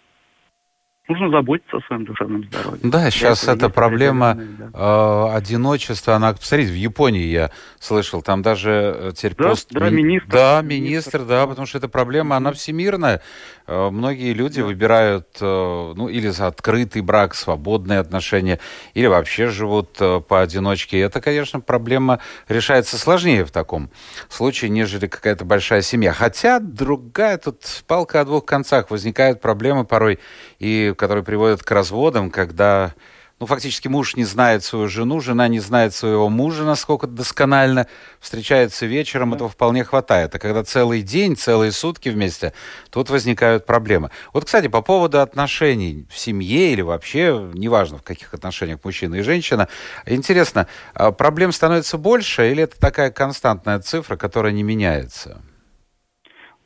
нужно 1.09 1.31
заботиться 1.31 1.79
о 1.79 1.81
своем 1.83 2.05
душевном 2.05 2.45
здоровье. 2.45 2.81
Да, 2.83 3.11
сейчас 3.11 3.49
эта 3.49 3.69
проблема 3.69 4.35
да. 4.37 4.71
э, 4.75 5.37
одиночества, 5.37 6.15
она, 6.15 6.33
посмотрите, 6.33 6.73
в 6.73 6.77
Японии 6.77 7.25
я 7.25 7.51
слышал, 7.81 8.23
там 8.23 8.43
даже 8.43 8.71
э, 8.71 9.13
теперь 9.17 9.35
да, 9.35 9.49
пост... 9.49 9.69
Да, 9.71 9.91
министр. 9.91 10.29
Да, 10.31 10.63
министр, 10.63 11.25
да, 11.25 11.47
потому 11.47 11.67
что 11.67 11.79
эта 11.79 11.89
проблема, 11.89 12.37
она 12.37 12.53
всемирная. 12.53 13.23
Э, 13.67 13.91
многие 13.91 14.33
люди 14.33 14.61
да. 14.61 14.67
выбирают, 14.67 15.29
э, 15.41 15.93
ну, 15.97 16.09
или 16.09 16.29
за 16.29 16.47
открытый 16.47 17.03
брак, 17.03 17.35
свободные 17.35 18.01
отношения, 18.01 18.59
или 18.95 19.07
вообще 19.07 19.49
живут 19.49 19.97
э, 20.01 20.21
поодиночке. 20.21 20.99
И 20.99 21.01
это, 21.01 21.21
конечно, 21.21 21.61
проблема 21.61 22.21
решается 22.49 22.99
сложнее 22.99 23.45
в 23.45 23.51
таком 23.51 23.91
случае, 24.29 24.71
нежели 24.71 25.07
какая-то 25.07 25.45
большая 25.45 25.83
семья. 25.83 26.13
Хотя 26.13 26.61
другая, 26.61 27.39
тут 27.39 27.63
палка 27.87 28.21
о 28.21 28.25
двух 28.25 28.45
концах, 28.45 28.91
возникают 28.91 29.41
проблемы 29.41 29.85
порой 29.85 30.19
и 30.59 30.95
которые 30.99 31.25
приводят 31.25 31.63
к 31.63 31.71
разводам, 31.71 32.31
когда 32.31 32.93
ну, 33.41 33.47
фактически 33.47 33.87
муж 33.87 34.17
не 34.17 34.25
знает 34.25 34.65
свою 34.65 34.89
жену, 34.89 35.21
жена 35.21 35.47
не 35.47 35.61
знает 35.61 35.95
своего 35.95 36.29
мужа, 36.29 36.65
насколько 36.65 37.07
досконально, 37.07 37.87
встречаются 38.19 38.85
вечером, 38.87 39.31
да. 39.31 39.37
этого 39.37 39.49
вполне 39.49 39.85
хватает. 39.85 40.35
А 40.35 40.39
когда 40.39 40.65
целый 40.65 41.03
день, 41.03 41.37
целые 41.37 41.71
сутки 41.71 42.09
вместе, 42.09 42.53
тут 42.91 43.11
возникают 43.11 43.65
проблемы. 43.65 44.11
Вот, 44.33 44.45
кстати, 44.45 44.67
по 44.67 44.83
поводу 44.83 45.21
отношений 45.21 46.07
в 46.11 46.19
семье 46.19 46.73
или 46.73 46.83
вообще, 46.83 47.49
неважно 47.55 47.99
в 47.99 48.03
каких 48.03 48.35
отношениях 48.35 48.81
мужчина 48.83 49.17
и 49.17 49.23
женщина, 49.23 49.69
интересно, 50.05 50.67
а 50.95 51.13
проблем 51.13 51.53
становится 51.53 51.97
больше 51.97 52.51
или 52.51 52.65
это 52.65 52.79
такая 52.81 53.13
константная 53.13 53.79
цифра, 53.79 54.17
которая 54.17 54.53
не 54.53 54.65
меняется? 54.65 55.41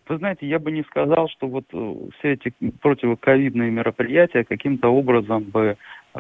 Вы 0.09 0.19
знаете, 0.19 0.47
я 0.47 0.59
бы 0.59 0.73
не 0.73 0.83
сказал, 0.83 1.29
что 1.29 1.47
вот 1.47 1.65
э, 1.73 1.95
все 2.19 2.33
эти 2.33 2.53
противоковидные 2.81 3.71
мероприятия 3.71 4.45
каким-то 4.45 4.89
образом 4.89 5.45
бы 5.45 5.77
э, 6.15 6.19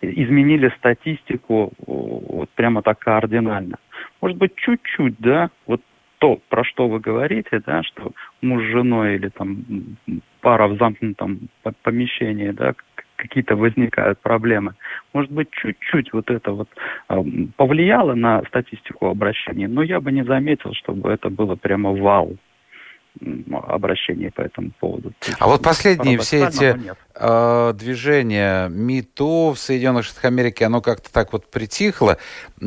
изменили 0.00 0.72
статистику 0.78 1.72
вот 1.86 2.48
прямо 2.50 2.82
так 2.82 3.00
кардинально. 3.00 3.78
Может 4.20 4.38
быть, 4.38 4.54
чуть-чуть, 4.54 5.16
да, 5.18 5.50
вот 5.66 5.80
то, 6.18 6.38
про 6.48 6.62
что 6.62 6.88
вы 6.88 7.00
говорите, 7.00 7.60
да, 7.66 7.82
что 7.82 8.12
муж 8.42 8.62
с 8.62 8.70
женой 8.70 9.16
или 9.16 9.28
там 9.28 9.64
пара 10.40 10.68
в 10.68 10.78
замкнутом 10.78 11.48
помещении, 11.82 12.50
да, 12.50 12.74
какие-то 13.16 13.56
возникают 13.56 14.20
проблемы. 14.20 14.74
Может 15.12 15.32
быть, 15.32 15.50
чуть-чуть 15.50 16.12
вот 16.12 16.30
это 16.30 16.52
вот 16.52 16.68
э, 17.08 17.22
повлияло 17.56 18.14
на 18.14 18.42
статистику 18.44 19.06
обращений, 19.06 19.66
но 19.66 19.82
я 19.82 20.00
бы 20.00 20.12
не 20.12 20.24
заметил, 20.24 20.74
чтобы 20.74 21.10
это 21.10 21.28
было 21.28 21.56
прямо 21.56 21.92
вау 21.92 22.36
обращений 23.68 24.30
по 24.30 24.40
этому 24.40 24.70
поводу. 24.80 25.12
А 25.38 25.46
вот 25.46 25.62
последние 25.62 26.18
все 26.18 26.46
эти 26.46 26.80
э, 27.14 27.72
движения 27.74 28.68
МИТО 28.68 29.52
в 29.52 29.58
Соединенных 29.58 30.04
Штатах 30.04 30.26
Америки, 30.26 30.62
оно 30.64 30.80
как-то 30.80 31.12
так 31.12 31.32
вот 31.32 31.50
притихло, 31.50 32.16
э, 32.60 32.66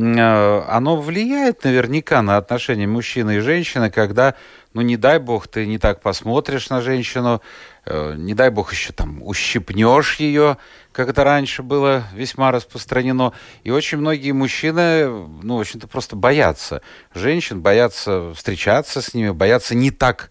оно 0.69 1.01
влияет 1.01 1.63
наверняка 1.63 2.21
на 2.21 2.37
отношения 2.37 2.87
мужчины 2.87 3.37
и 3.37 3.39
женщины, 3.39 3.89
когда, 3.89 4.35
ну 4.75 4.81
не 4.81 4.97
дай 4.97 5.19
бог, 5.19 5.47
ты 5.47 5.65
не 5.65 5.79
так 5.79 6.01
посмотришь 6.01 6.69
на 6.69 6.81
женщину, 6.81 7.41
э, 7.85 8.15
не 8.17 8.33
дай 8.33 8.49
бог 8.49 8.73
еще 8.73 8.91
там 8.91 9.23
ущипнешь 9.23 10.17
ее, 10.17 10.57
как 10.91 11.07
это 11.07 11.23
раньше 11.23 11.63
было 11.63 12.03
весьма 12.13 12.51
распространено. 12.51 13.31
И 13.63 13.71
очень 13.71 13.99
многие 13.99 14.33
мужчины, 14.33 15.07
ну, 15.43 15.55
в 15.55 15.61
общем-то, 15.61 15.87
просто 15.87 16.17
боятся 16.17 16.81
женщин, 17.13 17.61
боятся 17.61 18.33
встречаться 18.33 19.01
с 19.01 19.13
ними, 19.13 19.29
боятся 19.29 19.75
не 19.75 19.91
так 19.91 20.29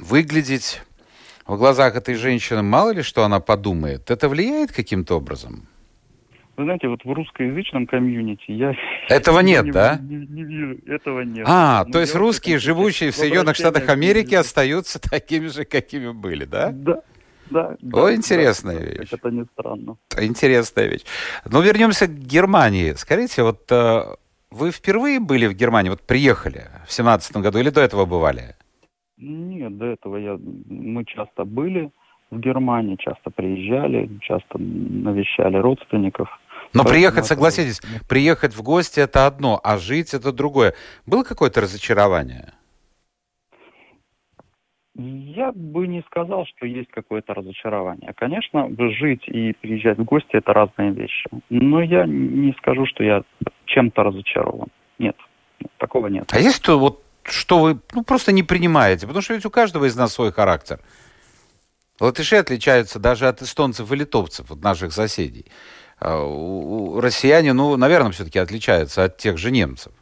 выглядеть. 0.00 0.80
в 1.44 1.56
глазах 1.56 1.96
этой 1.96 2.14
женщины 2.14 2.62
мало 2.62 2.90
ли 2.90 3.02
что 3.02 3.24
она 3.24 3.40
подумает. 3.40 4.08
Это 4.08 4.28
влияет 4.28 4.70
каким-то 4.70 5.16
образом? 5.16 5.66
Вы 6.62 6.66
знаете, 6.66 6.86
вот 6.86 7.04
в 7.04 7.12
русскоязычном 7.12 7.88
комьюнити 7.88 8.52
я... 8.52 8.72
Этого 9.08 9.40
нет, 9.42 9.64
не, 9.64 9.72
да? 9.72 9.98
Не, 10.00 10.26
не 10.26 10.44
вижу, 10.44 10.78
этого 10.86 11.22
нет. 11.22 11.44
А, 11.48 11.82
Но 11.84 11.90
то 11.90 11.98
есть 11.98 12.14
русские, 12.14 12.60
живущие 12.60 13.10
в 13.10 13.16
Соединенных 13.16 13.56
Штатах 13.56 13.88
Америки, 13.88 14.36
остаются 14.36 15.00
такими 15.10 15.48
же, 15.48 15.64
какими 15.64 16.12
были, 16.12 16.44
да? 16.44 16.70
Да. 16.70 17.02
Да, 17.50 17.66
О, 17.66 17.76
да, 18.06 18.14
интересная 18.14 18.78
да, 18.78 18.84
вещь. 18.84 19.12
Это 19.12 19.30
не 19.30 19.44
странно. 19.52 19.96
Интересная 20.16 20.86
вещь. 20.86 21.02
Ну, 21.50 21.60
вернемся 21.60 22.06
к 22.06 22.12
Германии. 22.12 22.92
Скажите, 22.92 23.42
вот 23.42 23.70
э, 23.72 24.02
вы 24.52 24.70
впервые 24.70 25.18
были 25.18 25.48
в 25.48 25.54
Германии, 25.54 25.90
вот 25.90 26.02
приехали 26.02 26.66
в 26.86 26.92
семнадцатом 26.92 27.42
году 27.42 27.58
или 27.58 27.70
до 27.70 27.80
этого 27.80 28.06
бывали? 28.06 28.54
Нет, 29.18 29.76
до 29.76 29.86
этого 29.86 30.16
я, 30.16 30.38
мы 30.68 31.04
часто 31.04 31.44
были 31.44 31.90
в 32.32 32.38
Германии, 32.40 32.96
часто 32.96 33.30
приезжали, 33.30 34.08
часто 34.22 34.58
навещали 34.58 35.58
родственников. 35.58 36.28
Но 36.74 36.84
приехать, 36.84 37.26
согласитесь, 37.26 37.80
приехать 38.08 38.54
в 38.54 38.62
гости 38.62 39.00
это 39.00 39.26
одно, 39.26 39.60
а 39.62 39.78
жить 39.78 40.14
это 40.14 40.32
другое. 40.32 40.74
Было 41.06 41.22
какое-то 41.22 41.60
разочарование? 41.60 42.52
Я 44.94 45.52
бы 45.52 45.86
не 45.86 46.02
сказал, 46.02 46.44
что 46.46 46.66
есть 46.66 46.90
какое-то 46.90 47.32
разочарование. 47.32 48.12
Конечно, 48.14 48.68
жить 48.90 49.26
и 49.26 49.54
приезжать 49.54 49.98
в 49.98 50.04
гости 50.04 50.32
это 50.32 50.52
разные 50.52 50.92
вещи. 50.92 51.28
Но 51.48 51.82
я 51.82 52.04
не 52.04 52.52
скажу, 52.58 52.84
что 52.86 53.02
я 53.02 53.22
чем-то 53.64 54.02
разочарован. 54.02 54.68
Нет, 54.98 55.16
такого 55.78 56.08
нет. 56.08 56.30
А 56.32 56.38
есть 56.38 56.56
что, 56.56 56.78
вот, 56.78 57.02
что 57.24 57.60
вы 57.60 57.78
ну, 57.94 58.04
просто 58.04 58.32
не 58.32 58.42
принимаете? 58.42 59.06
Потому 59.06 59.22
что 59.22 59.32
ведь 59.32 59.46
у 59.46 59.50
каждого 59.50 59.86
из 59.86 59.96
нас 59.96 60.12
свой 60.12 60.30
характер. 60.30 60.78
Латыши 61.98 62.36
отличаются 62.36 62.98
даже 62.98 63.28
от 63.28 63.40
эстонцев 63.40 63.90
и 63.92 63.96
литовцев, 63.96 64.50
от 64.50 64.62
наших 64.62 64.92
соседей. 64.92 65.46
А 66.04 67.00
россияне, 67.00 67.52
ну, 67.52 67.76
наверное, 67.76 68.10
все-таки 68.10 68.38
отличаются 68.38 69.04
от 69.04 69.18
тех 69.18 69.38
же 69.38 69.52
немцев. 69.52 69.92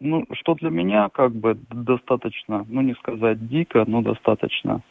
Ну, 0.00 0.26
что 0.32 0.54
для 0.54 0.70
меня 0.70 1.08
как 1.08 1.34
бы 1.34 1.56
достаточно, 1.70 2.66
ну, 2.68 2.82
не 2.82 2.94
сказать 2.94 3.46
дико, 3.48 3.84
но 3.86 4.02
достаточно 4.02 4.82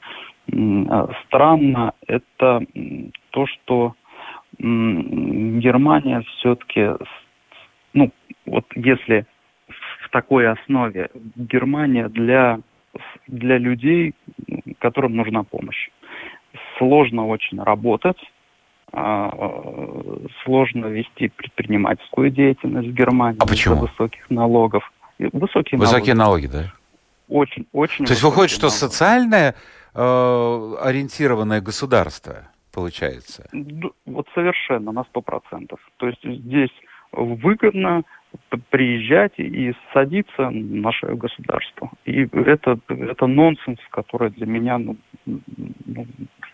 а, 0.52 1.10
странно, 1.26 1.94
это 2.08 2.66
то, 3.30 3.46
что 3.46 3.96
Германия 4.58 6.22
все-таки, 6.22 6.92
ну, 7.94 8.12
вот 8.46 8.66
если 8.76 9.26
в 10.06 10.10
такой 10.10 10.48
основе 10.48 11.10
Германия 11.36 12.08
для, 12.08 12.60
для 13.28 13.58
людей, 13.58 14.14
которым 14.80 15.16
нужна 15.16 15.44
помощь. 15.44 15.90
Сложно 16.78 17.28
очень 17.28 17.62
работать, 17.62 18.18
сложно 18.94 20.86
вести 20.86 21.30
предпринимательскую 21.30 22.30
деятельность 22.30 22.90
в 22.90 22.94
Германии 22.94 23.40
а 23.40 23.48
почему? 23.48 23.76
из-за 23.76 23.86
высоких 23.88 24.30
налогов. 24.30 24.92
Высокие, 25.18 25.80
высокие 25.80 26.16
налоги. 26.16 26.46
налоги, 26.48 26.64
да? 26.68 26.74
Очень, 27.28 27.66
очень. 27.72 28.06
То 28.06 28.12
есть 28.12 28.22
выходит, 28.22 28.52
что 28.52 28.68
налоги. 28.68 28.78
социальное 28.78 29.56
э, 29.96 30.76
ориентированное 30.82 31.62
государство 31.62 32.50
получается? 32.72 33.48
Вот 34.06 34.28
совершенно 34.36 34.92
на 34.92 35.04
сто 35.06 35.22
процентов. 35.22 35.80
То 35.98 36.08
есть 36.08 36.24
здесь 36.24 36.72
выгодно 37.12 38.04
приезжать 38.70 39.34
и 39.38 39.74
садиться 39.94 40.48
в 40.48 40.54
наше 40.54 41.08
государство. 41.16 41.92
И 42.06 42.28
это, 42.32 42.80
это 42.88 43.28
нонсенс, 43.28 43.80
который 43.90 44.32
для 44.32 44.46
меня 44.46 44.78
ну, 44.78 44.98
ну, 45.26 46.06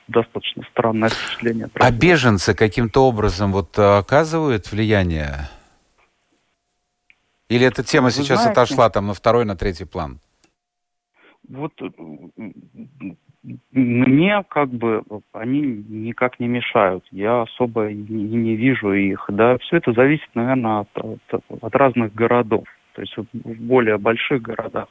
достаточно 0.07 0.63
странное 0.71 1.09
впечатление. 1.09 1.69
А 1.75 1.91
беженцы 1.91 2.53
каким-то 2.53 3.07
образом 3.07 3.51
вот 3.51 3.77
оказывают 3.77 4.71
влияние? 4.71 5.49
Или 7.49 7.65
эта 7.65 7.83
тема 7.83 8.05
Вы 8.05 8.11
сейчас 8.11 8.41
знаете, 8.41 8.61
отошла 8.61 8.89
там 8.89 9.07
на 9.07 9.13
второй, 9.13 9.45
на 9.45 9.55
третий 9.55 9.85
план? 9.85 10.19
Вот 11.47 11.73
мне 13.71 14.43
как 14.47 14.69
бы 14.69 15.03
они 15.33 15.61
никак 15.61 16.39
не 16.39 16.47
мешают. 16.47 17.05
Я 17.11 17.41
особо 17.41 17.91
не, 17.91 18.23
не 18.23 18.55
вижу 18.55 18.93
их. 18.93 19.25
Да, 19.29 19.57
все 19.59 19.77
это 19.77 19.93
зависит, 19.93 20.29
наверное, 20.33 20.81
от, 20.81 20.89
от, 20.95 21.43
от 21.61 21.75
разных 21.75 22.13
городов. 22.13 22.65
То 22.93 23.01
есть 23.01 23.15
в 23.15 23.65
более 23.65 23.97
больших 23.97 24.41
городах 24.41 24.87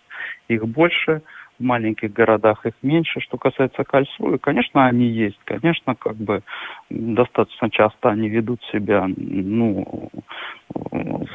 их 0.48 0.66
больше, 0.66 1.22
в 1.58 1.62
маленьких 1.62 2.12
городах 2.12 2.64
их 2.66 2.74
меньше. 2.82 3.20
Что 3.20 3.36
касается 3.36 3.84
Кальсруи, 3.84 4.38
конечно, 4.38 4.86
они 4.86 5.06
есть. 5.06 5.38
Конечно, 5.44 5.94
как 5.94 6.16
бы 6.16 6.42
достаточно 6.90 7.70
часто 7.70 8.10
они 8.10 8.28
ведут 8.28 8.60
себя, 8.72 9.06
ну, 9.16 10.10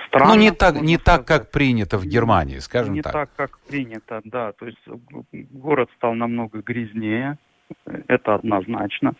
странно. 0.07 0.33
Ну, 0.33 0.35
не 0.35 0.51
так, 0.51 0.81
не 0.81 0.97
так, 0.97 1.25
как 1.25 1.51
принято 1.51 1.97
в 1.97 2.05
Германии, 2.05 2.59
скажем 2.59 2.93
не 2.93 3.01
так. 3.01 3.13
Не 3.13 3.19
так, 3.19 3.29
как 3.35 3.59
принято, 3.67 4.21
да. 4.23 4.51
То 4.53 4.65
есть 4.65 4.79
город 5.51 5.89
стал 5.97 6.13
намного 6.13 6.61
грязнее, 6.61 7.37
это 8.07 8.35
однозначно. 8.35 9.13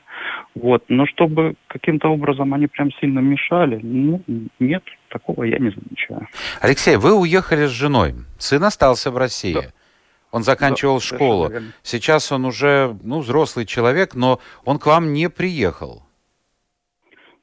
Вот. 0.55 0.83
Но 0.87 1.05
чтобы 1.05 1.55
каким-то 1.67 2.09
образом 2.09 2.53
они 2.53 2.67
прям 2.67 2.91
сильно 2.93 3.19
мешали, 3.19 3.79
ну, 3.81 4.21
нет, 4.59 4.83
такого 5.09 5.43
я 5.43 5.57
не 5.57 5.71
замечаю. 5.71 6.27
Алексей, 6.61 6.97
вы 6.97 7.13
уехали 7.19 7.65
с 7.65 7.71
женой. 7.71 8.13
Сын 8.37 8.63
остался 8.63 9.11
в 9.11 9.17
России. 9.17 9.53
Да. 9.53 9.61
Он 10.33 10.41
заканчивал 10.41 10.95
да, 10.95 10.99
школу. 11.01 11.51
Сейчас 11.83 12.31
он 12.31 12.45
уже, 12.45 12.97
ну, 13.03 13.19
взрослый 13.19 13.67
человек, 13.67 14.15
но 14.15 14.39
он 14.65 14.79
к 14.79 14.87
вам 14.87 15.13
не 15.13 15.29
приехал. 15.29 16.01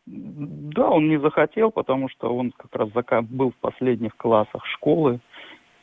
Да, 0.07 0.89
он 0.91 1.09
не 1.09 1.21
захотел, 1.21 1.71
потому 1.71 2.09
что 2.09 2.35
он 2.35 2.51
как 2.51 2.75
раз 2.75 2.89
был 3.27 3.53
в 3.53 3.55
последних 3.61 4.17
классах 4.17 4.67
школы. 4.75 5.21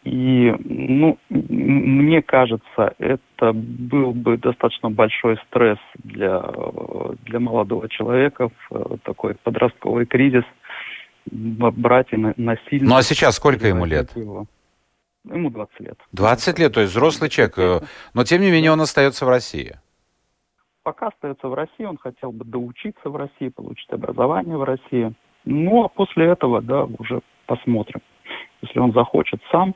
И, 0.03 0.53
ну, 0.59 1.17
мне 1.29 2.21
кажется, 2.21 2.93
это 2.97 3.53
был 3.53 4.11
бы 4.11 4.37
достаточно 4.37 4.89
большой 4.89 5.37
стресс 5.47 5.79
для, 6.03 6.43
для 7.23 7.39
молодого 7.39 7.87
человека, 7.87 8.49
такой 9.03 9.35
подростковый 9.35 10.07
кризис, 10.07 10.43
брать 11.25 12.07
и 12.11 12.17
насильно... 12.17 12.89
Ну, 12.89 12.95
а 12.97 13.01
сейчас 13.01 13.35
сколько 13.35 13.65
ему 13.65 13.85
лет? 13.85 14.11
Его. 14.17 14.45
Ему 15.33 15.49
20 15.49 15.79
лет. 15.79 15.99
20 16.11 16.59
лет, 16.59 16.73
то 16.73 16.81
есть 16.81 16.93
взрослый 16.93 17.29
человек. 17.29 17.57
Э, 17.57 17.79
но, 18.13 18.23
тем 18.23 18.41
не 18.41 18.51
менее, 18.51 18.71
он 18.71 18.81
остается 18.81 19.25
в 19.25 19.29
России. 19.29 19.77
Пока 20.83 21.07
остается 21.07 21.47
в 21.47 21.53
России, 21.53 21.83
он 21.83 21.97
хотел 21.97 22.31
бы 22.31 22.45
доучиться 22.45 23.09
в 23.09 23.15
России, 23.15 23.49
получить 23.49 23.89
образование 23.89 24.57
в 24.57 24.63
России. 24.63 25.13
Ну, 25.43 25.83
а 25.83 25.89
после 25.89 26.27
этого, 26.27 26.61
да, 26.61 26.85
уже 26.85 27.21
посмотрим. 27.45 28.01
Если 28.61 28.79
он 28.79 28.93
захочет 28.93 29.41
сам, 29.51 29.75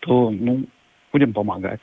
то, 0.00 0.30
ну, 0.30 0.66
будем 1.12 1.32
помогать. 1.32 1.80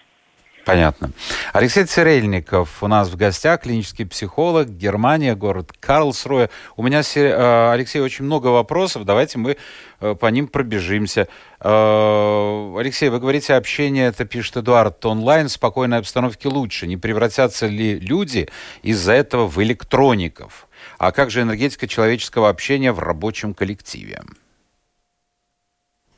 Понятно. 0.68 1.12
Алексей 1.54 1.86
Церельников 1.86 2.84
у 2.84 2.88
нас 2.88 3.08
в 3.08 3.16
гостях, 3.16 3.62
клинический 3.62 4.06
психолог, 4.06 4.68
Германия, 4.68 5.34
город 5.34 5.72
Карлсруэ. 5.80 6.50
У 6.76 6.84
меня, 6.84 7.04
э, 7.16 7.72
Алексей, 7.72 8.02
очень 8.02 8.26
много 8.26 8.48
вопросов. 8.48 9.06
Давайте 9.06 9.38
мы 9.38 9.56
э, 10.02 10.16
по 10.16 10.26
ним 10.26 10.50
пробежимся. 10.50 11.30
Э, 11.62 12.76
Алексей, 12.78 13.08
вы 13.08 13.22
говорите, 13.22 13.54
общение, 13.54 14.08
это 14.08 14.26
пишет 14.26 14.58
Эдуард, 14.58 15.06
онлайн 15.06 15.48
в 15.48 15.54
спокойной 15.54 16.00
обстановке 16.00 16.50
лучше. 16.50 16.86
Не 16.86 16.98
превратятся 16.98 17.68
ли 17.68 17.98
люди 17.98 18.50
из-за 18.84 19.14
этого 19.14 19.48
в 19.48 19.64
электроников? 19.64 20.68
А 20.98 21.14
как 21.14 21.32
же 21.32 21.44
энергетика 21.44 21.88
человеческого 21.88 22.50
общения 22.50 22.92
в 22.92 23.00
рабочем 23.00 23.54
коллективе? 23.54 24.22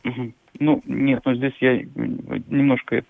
Угу. 0.03 0.33
Ну, 0.59 0.81
нет, 0.85 1.21
но 1.25 1.35
здесь 1.35 1.53
я 1.61 1.77
немножко 1.77 3.03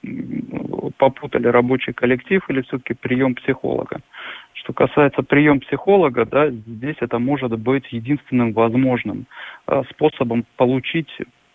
попутали 0.98 1.48
рабочий 1.48 1.94
коллектив 1.94 2.44
или 2.48 2.62
все-таки 2.62 2.94
прием 2.94 3.34
психолога. 3.34 4.02
Что 4.54 4.74
касается 4.74 5.24
прием 5.24 5.60
психолога, 5.60 6.26
да, 6.26 6.52
здесь 6.52 6.98
это 7.00 7.18
может 7.18 7.58
быть 7.58 7.92
единственным 7.92 8.54
возможным 8.54 9.26
э, 9.68 9.82
способом 9.90 10.46
получить 10.58 11.10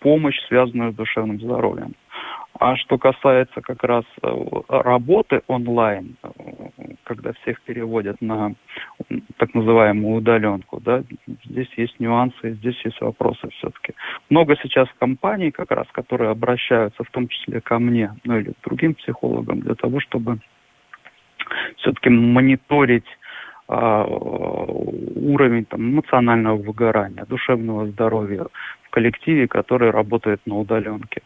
помощь, 0.05 0.39
связанную 0.49 0.93
с 0.93 0.97
душевным 0.97 1.41
здоровьем. 1.41 1.95
А 2.61 2.77
что 2.77 2.99
касается 2.99 3.63
как 3.63 3.83
раз 3.83 4.05
э, 4.23 4.29
работы 4.69 5.41
онлайн, 5.47 6.17
э, 6.23 6.29
когда 7.05 7.33
всех 7.33 7.63
переводят 7.63 8.21
на 8.21 8.53
так 9.39 9.55
называемую 9.55 10.17
удаленку, 10.17 10.79
да, 10.81 11.03
здесь 11.45 11.71
есть 11.77 11.99
нюансы, 11.99 12.53
здесь 12.53 12.79
есть 12.85 13.01
вопросы 13.01 13.49
все-таки. 13.49 13.95
Много 14.29 14.57
сейчас 14.63 14.89
компаний, 14.99 15.51
как 15.51 15.71
раз, 15.71 15.87
которые 15.93 16.31
обращаются 16.31 17.03
в 17.03 17.11
том 17.11 17.27
числе 17.29 17.63
ко 17.63 17.79
мне, 17.79 18.13
ну 18.25 18.39
или 18.39 18.53
к 18.53 18.63
другим 18.63 18.95
психологам, 18.95 19.61
для 19.61 19.75
того, 19.75 20.01
чтобы 20.01 20.39
все-таки 21.79 22.11
мониторить 22.11 23.09
уровень 23.69 25.65
там, 25.65 25.81
эмоционального 25.91 26.57
выгорания, 26.57 27.25
душевного 27.25 27.87
здоровья 27.89 28.47
в 28.83 28.91
коллективе, 28.91 29.49
который 29.49 29.91
работает 29.91 30.41
на 30.47 30.59
удаленке. 30.59 31.23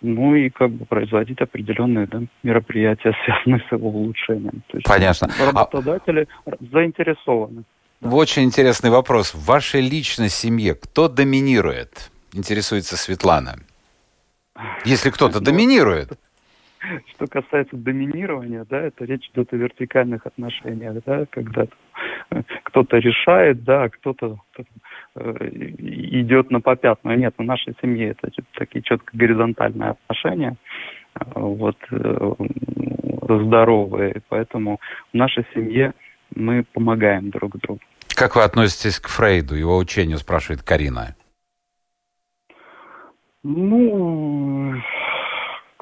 ну 0.00 0.34
и 0.34 0.50
как 0.50 0.70
бы 0.70 0.84
производить 0.86 1.40
определенные 1.40 2.06
да, 2.06 2.22
мероприятия, 2.42 3.14
связанные 3.24 3.64
с 3.68 3.72
его 3.72 3.88
улучшением. 3.88 4.62
То 4.68 4.78
есть 4.78 4.86
Понятно. 4.86 5.28
Работодатели 5.38 6.26
а... 6.46 6.50
заинтересованы. 6.72 7.64
Очень 8.02 8.44
интересный 8.44 8.90
вопрос. 8.90 9.34
В 9.34 9.46
вашей 9.46 9.80
личной 9.80 10.28
семье 10.28 10.74
кто 10.74 11.08
доминирует? 11.08 12.10
Интересуется 12.34 12.96
Светлана. 12.96 13.56
Если 14.84 15.10
кто-то 15.10 15.40
ну, 15.40 15.44
доминирует. 15.44 16.18
Что 17.14 17.26
касается 17.26 17.76
доминирования, 17.76 18.64
да, 18.68 18.80
это 18.80 19.04
речь 19.04 19.28
идет 19.32 19.52
о 19.52 19.56
вертикальных 19.56 20.26
отношениях, 20.26 21.02
да, 21.04 21.26
когда 21.30 21.66
кто-то 22.64 22.98
решает, 22.98 23.64
да, 23.64 23.84
а 23.84 23.88
кто-то 23.88 24.38
э, 25.16 25.46
идет 25.78 26.50
на 26.50 26.60
попятную. 26.60 27.18
Нет, 27.18 27.34
в 27.36 27.42
нашей 27.42 27.74
семье 27.80 28.10
это 28.10 28.30
такие 28.54 28.82
четко 28.82 29.16
горизонтальные 29.16 29.90
отношения, 29.90 30.56
э, 31.14 31.24
вот, 31.34 31.76
э, 31.90 32.32
здоровые. 33.28 34.22
Поэтому 34.28 34.80
в 35.12 35.16
нашей 35.16 35.46
семье 35.54 35.94
мы 36.34 36.64
помогаем 36.72 37.30
друг 37.30 37.56
другу. 37.58 37.80
Как 38.14 38.36
вы 38.36 38.42
относитесь 38.42 39.00
к 39.00 39.08
Фрейду, 39.08 39.54
его 39.56 39.76
учению, 39.76 40.18
спрашивает 40.18 40.62
Карина? 40.62 41.16
Ну, 43.42 44.72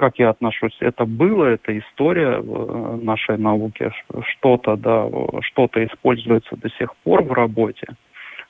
как 0.03 0.19
я 0.19 0.31
отношусь, 0.31 0.77
это 0.81 1.05
было, 1.05 1.45
это 1.45 1.79
история 1.79 2.39
в 2.41 3.05
нашей 3.05 3.39
науке, 3.39 3.93
что-то, 4.33 4.75
да, 4.75 5.09
что-то 5.43 5.85
используется 5.85 6.57
до 6.57 6.69
сих 6.71 6.93
пор 7.05 7.23
в 7.23 7.31
работе, 7.31 7.87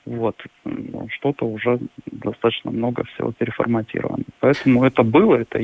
вот, 0.07 0.35
что-то 1.11 1.45
уже 1.45 1.79
достаточно 2.07 2.71
много 2.71 3.05
всего 3.05 3.33
переформатировано. 3.33 4.25
Поэтому 4.41 4.83
это 4.83 5.03
было, 5.03 5.35
это 5.35 5.59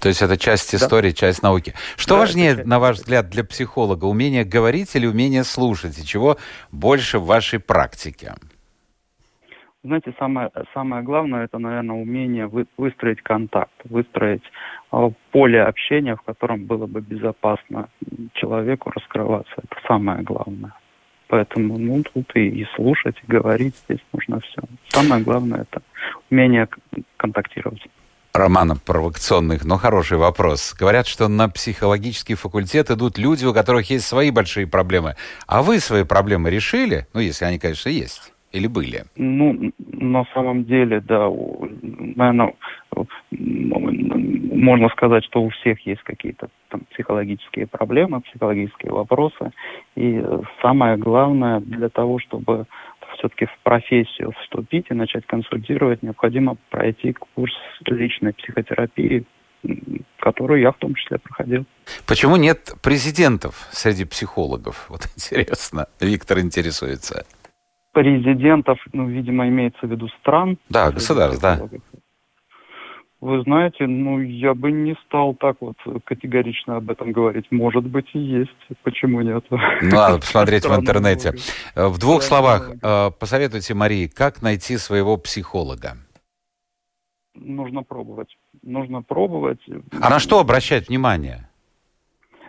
то 0.00 0.08
есть 0.08 0.22
это 0.22 0.38
часть 0.38 0.72
истории, 0.72 1.10
да. 1.10 1.16
часть 1.16 1.42
науки. 1.42 1.74
Что 1.96 2.14
да, 2.14 2.20
важнее, 2.20 2.62
на 2.64 2.78
ваш 2.78 2.98
взгляд, 2.98 3.28
для 3.28 3.42
психолога? 3.42 4.04
Умение 4.04 4.44
говорить 4.44 4.94
или 4.94 5.06
умение 5.06 5.42
слушать? 5.42 5.98
И 5.98 6.06
чего 6.06 6.38
больше 6.70 7.18
в 7.18 7.26
вашей 7.26 7.58
практике? 7.58 8.34
Знаете, 9.82 10.12
самое, 10.18 10.50
самое 10.74 11.02
главное, 11.02 11.44
это, 11.44 11.58
наверное, 11.58 11.96
умение 11.96 12.46
вы, 12.46 12.66
выстроить 12.76 13.22
контакт, 13.22 13.72
выстроить 13.84 14.42
э, 14.92 15.10
поле 15.30 15.62
общения, 15.62 16.16
в 16.16 16.22
котором 16.22 16.66
было 16.66 16.86
бы 16.86 17.00
безопасно 17.00 17.88
человеку 18.34 18.90
раскрываться. 18.90 19.54
Это 19.56 19.76
самое 19.88 20.22
главное. 20.22 20.74
Поэтому, 21.28 21.78
ну, 21.78 22.02
тут 22.02 22.30
и, 22.34 22.46
и 22.46 22.66
слушать, 22.76 23.16
и 23.22 23.26
говорить 23.26 23.74
здесь 23.86 24.04
нужно 24.12 24.40
все. 24.40 24.62
Самое 24.88 25.22
главное– 25.22 25.62
это 25.70 25.80
умение 26.30 26.68
контактировать. 27.16 27.86
Романа 28.34 28.76
провокационных, 28.76 29.64
но 29.64 29.78
хороший 29.78 30.18
вопрос. 30.18 30.74
Говорят, 30.78 31.06
что 31.06 31.28
на 31.28 31.48
психологический 31.48 32.34
факультет 32.34 32.90
идут 32.90 33.16
люди, 33.16 33.46
у 33.46 33.54
которых 33.54 33.88
есть 33.90 34.06
свои 34.06 34.30
большие 34.30 34.66
проблемы. 34.66 35.16
А 35.46 35.62
вы 35.62 35.80
свои 35.80 36.04
проблемы 36.04 36.50
решили? 36.50 37.06
Ну, 37.14 37.20
если 37.20 37.46
они, 37.46 37.58
конечно, 37.58 37.88
есть. 37.88 38.32
Или 38.52 38.66
были? 38.66 39.04
Ну, 39.16 39.72
на 39.78 40.24
самом 40.34 40.64
деле, 40.64 41.00
да, 41.00 41.30
наверное, 41.30 42.54
можно 43.30 44.88
сказать, 44.88 45.24
что 45.24 45.42
у 45.42 45.50
всех 45.50 45.86
есть 45.86 46.02
какие-то 46.02 46.48
там 46.68 46.80
психологические 46.92 47.66
проблемы, 47.66 48.20
психологические 48.20 48.92
вопросы. 48.92 49.52
И 49.94 50.22
самое 50.62 50.96
главное 50.96 51.60
для 51.60 51.88
того, 51.88 52.18
чтобы 52.18 52.66
все-таки 53.16 53.46
в 53.46 53.58
профессию 53.62 54.32
вступить 54.42 54.86
и 54.90 54.94
начать 54.94 55.26
консультировать, 55.26 56.02
необходимо 56.02 56.56
пройти 56.70 57.14
курс 57.34 57.52
личной 57.86 58.32
психотерапии, 58.32 59.24
которую 60.18 60.60
я 60.60 60.72
в 60.72 60.78
том 60.78 60.94
числе 60.94 61.18
проходил. 61.18 61.66
Почему 62.06 62.36
нет 62.36 62.74
президентов 62.82 63.68
среди 63.70 64.04
психологов? 64.04 64.86
Вот 64.88 65.06
интересно. 65.16 65.86
Виктор 66.00 66.40
интересуется 66.40 67.24
президентов, 68.00 68.78
ну, 68.92 69.08
видимо, 69.08 69.46
имеется 69.48 69.86
в 69.86 69.90
виду 69.90 70.08
стран. 70.20 70.56
Да, 70.70 70.90
государств, 70.90 71.42
да. 71.42 71.60
Вы 73.20 73.42
знаете, 73.42 73.86
ну, 73.86 74.18
я 74.18 74.54
бы 74.54 74.72
не 74.72 74.96
стал 75.04 75.34
так 75.34 75.58
вот 75.60 75.76
категорично 76.04 76.76
об 76.76 76.90
этом 76.90 77.12
говорить. 77.12 77.44
Может 77.50 77.84
быть, 77.84 78.06
и 78.14 78.18
есть. 78.18 78.80
Почему 78.82 79.20
нет? 79.20 79.44
Ну, 79.50 79.58
надо 79.82 80.18
посмотреть 80.20 80.64
в 80.64 80.74
интернете. 80.74 81.34
В 81.76 81.98
двух 81.98 82.22
словах, 82.22 82.70
э, 82.82 83.10
посоветуйте 83.20 83.74
Марии, 83.74 84.06
как 84.06 84.40
найти 84.40 84.78
своего 84.78 85.18
психолога? 85.18 85.98
Нужно 87.34 87.82
пробовать. 87.82 88.34
Нужно 88.62 89.02
пробовать. 89.02 89.60
А 90.00 90.08
на 90.08 90.18
что 90.18 90.40
обращать 90.40 90.88
внимание? 90.88 91.50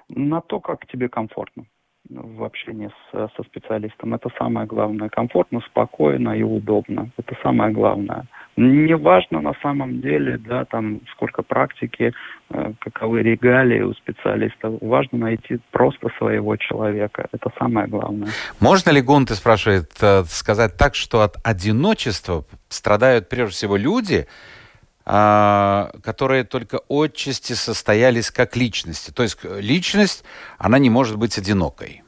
На 0.07 0.39
то, 0.39 0.61
как 0.61 0.87
тебе 0.87 1.09
комфортно 1.09 1.65
в 2.13 2.43
общении 2.43 2.89
с, 2.89 3.29
со 3.35 3.43
специалистом. 3.43 4.13
Это 4.13 4.29
самое 4.37 4.67
главное. 4.67 5.09
Комфортно, 5.09 5.61
спокойно 5.61 6.37
и 6.37 6.43
удобно. 6.43 7.09
Это 7.17 7.35
самое 7.41 7.71
главное. 7.71 8.25
Не 8.57 8.95
важно 8.95 9.41
на 9.41 9.53
самом 9.61 10.01
деле, 10.01 10.37
да, 10.37 10.65
там 10.65 11.01
сколько 11.13 11.41
практики, 11.41 12.13
э, 12.49 12.73
каковы 12.79 13.23
регалии 13.23 13.81
у 13.81 13.93
специалистов. 13.93 14.75
Важно 14.81 15.19
найти 15.19 15.59
просто 15.71 16.09
своего 16.17 16.57
человека. 16.57 17.27
Это 17.31 17.49
самое 17.57 17.87
главное. 17.87 18.29
Можно 18.59 18.91
ли, 18.91 19.01
Гунты 19.01 19.35
спрашивает, 19.35 19.91
э, 20.01 20.23
сказать 20.25 20.77
так, 20.77 20.95
что 20.95 21.21
от 21.21 21.35
одиночества 21.43 22.43
страдают 22.67 23.29
прежде 23.29 23.53
всего 23.53 23.77
люди, 23.77 24.27
которые 25.03 26.43
только 26.43 26.79
отчасти 26.87 27.53
состоялись 27.53 28.31
как 28.31 28.55
личности. 28.55 29.11
То 29.11 29.23
есть 29.23 29.37
личность, 29.43 30.23
она 30.57 30.77
не 30.79 30.89
может 30.89 31.17
быть 31.17 31.37
одинокой. 31.37 32.03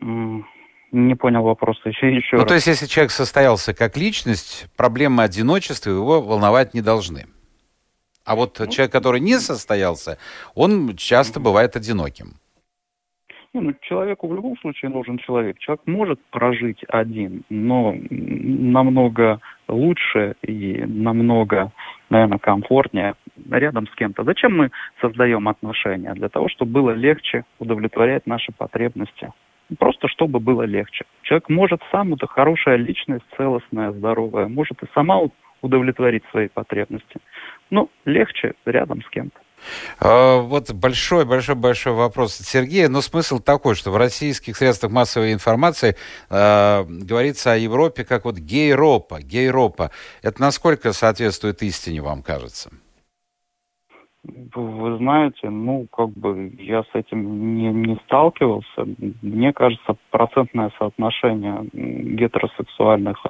Не 0.00 1.14
понял 1.16 1.42
вопроса. 1.42 1.88
Еще, 1.88 2.16
еще 2.16 2.36
ну, 2.36 2.42
раз. 2.42 2.48
то 2.48 2.54
есть, 2.54 2.66
если 2.66 2.86
человек 2.86 3.10
состоялся 3.10 3.74
как 3.74 3.96
личность, 3.96 4.66
проблемы 4.76 5.22
одиночества 5.22 5.90
его 5.90 6.22
волновать 6.22 6.72
не 6.72 6.80
должны. 6.80 7.26
А 8.24 8.34
вот 8.34 8.58
ну, 8.58 8.66
человек, 8.66 8.92
который 8.92 9.20
не 9.20 9.38
состоялся, 9.38 10.18
он 10.54 10.96
часто 10.96 11.40
бывает 11.40 11.76
одиноким. 11.76 12.40
Не, 13.54 13.60
ну, 13.60 13.74
человеку 13.80 14.28
в 14.28 14.34
любом 14.34 14.58
случае 14.58 14.90
нужен 14.90 15.16
человек. 15.18 15.58
Человек 15.58 15.80
может 15.86 16.20
прожить 16.30 16.84
один, 16.88 17.44
но 17.48 17.94
намного 18.10 19.40
лучше 19.68 20.34
и 20.42 20.84
намного, 20.86 21.72
наверное, 22.10 22.38
комфортнее 22.38 23.14
рядом 23.50 23.86
с 23.86 23.94
кем-то. 23.94 24.24
Зачем 24.24 24.54
мы 24.56 24.70
создаем 25.00 25.48
отношения? 25.48 26.12
Для 26.12 26.28
того, 26.28 26.48
чтобы 26.50 26.72
было 26.72 26.90
легче 26.90 27.44
удовлетворять 27.58 28.26
наши 28.26 28.52
потребности. 28.52 29.32
Просто 29.78 30.08
чтобы 30.08 30.40
было 30.40 30.62
легче. 30.62 31.04
Человек 31.22 31.48
может 31.48 31.80
сам, 31.90 32.14
это 32.14 32.26
хорошая 32.26 32.76
личность, 32.76 33.24
целостная, 33.36 33.92
здоровая, 33.92 34.48
может 34.48 34.82
и 34.82 34.86
сама 34.94 35.20
удовлетворить 35.62 36.24
свои 36.30 36.48
потребности. 36.48 37.16
Но 37.70 37.88
легче 38.04 38.54
рядом 38.66 39.02
с 39.02 39.08
кем-то. 39.08 39.38
А, 40.00 40.40
вот 40.40 40.72
большой-большой-большой 40.72 41.92
вопрос 41.92 42.40
от 42.40 42.46
Сергея. 42.46 42.88
Но 42.88 43.00
смысл 43.00 43.38
такой, 43.38 43.74
что 43.74 43.90
в 43.90 43.96
российских 43.96 44.56
средствах 44.56 44.92
массовой 44.92 45.32
информации 45.32 45.96
э, 46.30 46.84
говорится 46.84 47.52
о 47.52 47.56
Европе 47.56 48.04
как 48.04 48.24
вот 48.24 48.36
гейропа, 48.36 49.20
гейропа. 49.20 49.90
Это 50.22 50.40
насколько 50.40 50.92
соответствует 50.92 51.62
истине, 51.62 52.02
вам 52.02 52.22
кажется? 52.22 52.70
Вы 54.24 54.98
знаете, 54.98 55.48
ну, 55.48 55.86
как 55.90 56.10
бы 56.10 56.52
я 56.58 56.82
с 56.82 56.88
этим 56.92 57.56
не, 57.56 57.68
не 57.68 57.96
сталкивался. 58.06 58.86
Мне 59.22 59.52
кажется, 59.52 59.96
процентное 60.10 60.70
соотношение 60.78 61.68
гетеросексуальных 61.72 63.24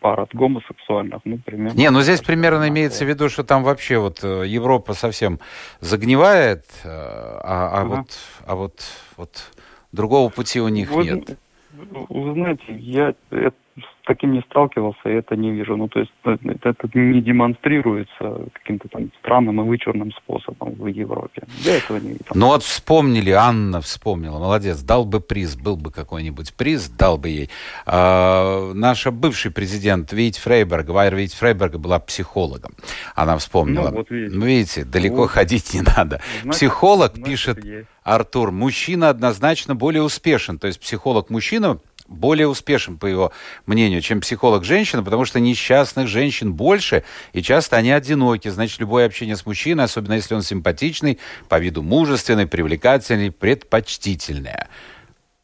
пар 0.00 0.20
от 0.20 0.34
гомосексуальных, 0.34 1.20
ну, 1.24 1.38
примерно... 1.38 1.76
Не, 1.76 1.90
ну 1.90 2.00
здесь 2.02 2.20
примерно 2.20 2.68
имеется 2.68 3.04
в 3.04 3.08
виду, 3.08 3.28
что 3.28 3.44
там 3.44 3.62
вообще 3.62 3.98
вот 3.98 4.24
э, 4.24 4.46
Европа 4.46 4.94
совсем 4.94 5.38
загнивает, 5.80 6.64
э, 6.84 6.88
а, 6.88 7.40
а, 7.42 7.80
ага. 7.80 7.88
вот, 7.88 8.18
а 8.46 8.54
вот, 8.56 8.80
вот 9.16 9.52
другого 9.92 10.30
пути 10.30 10.60
у 10.60 10.68
них 10.68 10.90
вы, 10.90 11.04
нет. 11.04 11.38
Вы 11.72 12.32
знаете, 12.34 12.64
я 12.68 13.14
это 13.30 13.54
с 13.76 14.06
таким 14.06 14.32
не 14.32 14.40
сталкивался, 14.42 15.08
и 15.08 15.12
это 15.12 15.36
не 15.36 15.52
вижу. 15.52 15.76
Ну, 15.76 15.88
то 15.88 16.00
есть 16.00 16.12
э, 16.24 16.36
это, 16.44 16.70
это 16.70 16.88
не 16.94 17.20
демонстрируется 17.20 18.48
каким-то 18.52 18.88
там 18.88 19.10
странным 19.20 19.60
и 19.60 19.64
вычурным 19.64 20.12
способом 20.12 20.74
в 20.74 20.86
Европе. 20.86 21.42
Я 21.58 21.76
этого 21.76 21.98
не 21.98 22.10
видел. 22.10 22.26
Ну 22.34 22.46
вот 22.48 22.62
вспомнили, 22.62 23.30
Анна 23.30 23.80
вспомнила, 23.80 24.38
молодец, 24.38 24.82
дал 24.82 25.04
бы 25.04 25.20
приз, 25.20 25.56
был 25.56 25.76
бы 25.76 25.92
какой-нибудь 25.92 26.54
приз, 26.54 26.88
дал 26.88 27.18
бы 27.18 27.28
ей. 27.28 27.50
А, 27.86 28.72
наша 28.74 29.10
бывший 29.10 29.52
президент 29.52 30.12
Вит 30.12 30.36
Фрейберг, 30.36 30.88
Вайер 30.88 31.14
Вит 31.14 31.32
Фрейберг 31.32 31.76
была 31.76 32.00
психологом. 32.00 32.72
Она 33.14 33.38
вспомнила. 33.38 33.90
Ну, 33.90 33.96
вот 33.98 34.10
видите. 34.10 34.36
Ну, 34.36 34.46
видите, 34.46 34.84
далеко 34.84 35.16
вот. 35.16 35.30
ходить 35.30 35.74
не 35.74 35.82
надо. 35.82 36.20
Значит, 36.42 36.58
Психолог 36.58 37.12
значит, 37.14 37.30
пишет... 37.30 37.64
Есть. 37.64 37.86
Артур, 38.02 38.50
мужчина 38.50 39.10
однозначно 39.10 39.74
более 39.74 40.02
успешен. 40.02 40.58
То 40.58 40.66
есть 40.66 40.80
психолог-мужчина 40.80 41.78
более 42.10 42.48
успешен, 42.48 42.98
по 42.98 43.06
его 43.06 43.32
мнению, 43.66 44.02
чем 44.02 44.20
психолог 44.20 44.64
женщина, 44.64 45.02
потому 45.02 45.24
что 45.24 45.40
несчастных 45.40 46.08
женщин 46.08 46.52
больше, 46.52 47.04
и 47.32 47.40
часто 47.40 47.76
они 47.76 47.90
одиноки. 47.90 48.48
Значит, 48.48 48.80
любое 48.80 49.06
общение 49.06 49.36
с 49.36 49.46
мужчиной, 49.46 49.84
особенно 49.84 50.14
если 50.14 50.34
он 50.34 50.42
симпатичный, 50.42 51.18
по 51.48 51.58
виду 51.58 51.82
мужественный, 51.82 52.46
привлекательный, 52.46 53.30
предпочтительное. 53.30 54.68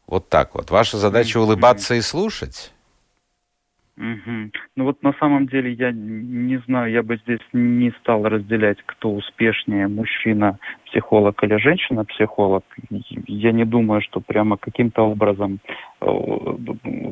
Вот 0.06 0.28
так 0.28 0.54
вот. 0.54 0.70
Ваша 0.70 0.98
задача 0.98 1.38
улыбаться 1.38 1.94
и 1.94 2.00
слушать. 2.00 2.72
Угу. 3.98 4.50
Ну 4.76 4.84
вот 4.84 5.02
на 5.02 5.14
самом 5.14 5.46
деле 5.46 5.72
я 5.72 5.90
не 5.90 6.58
знаю, 6.66 6.92
я 6.92 7.02
бы 7.02 7.16
здесь 7.16 7.40
не 7.54 7.90
стал 8.00 8.24
разделять, 8.24 8.76
кто 8.84 9.10
успешнее, 9.10 9.88
мужчина, 9.88 10.58
психолог 10.84 11.42
или 11.42 11.56
женщина, 11.56 12.04
психолог. 12.04 12.62
Я 13.26 13.52
не 13.52 13.64
думаю, 13.64 14.02
что 14.02 14.20
прямо 14.20 14.58
каким-то 14.58 15.02
образом 15.02 15.60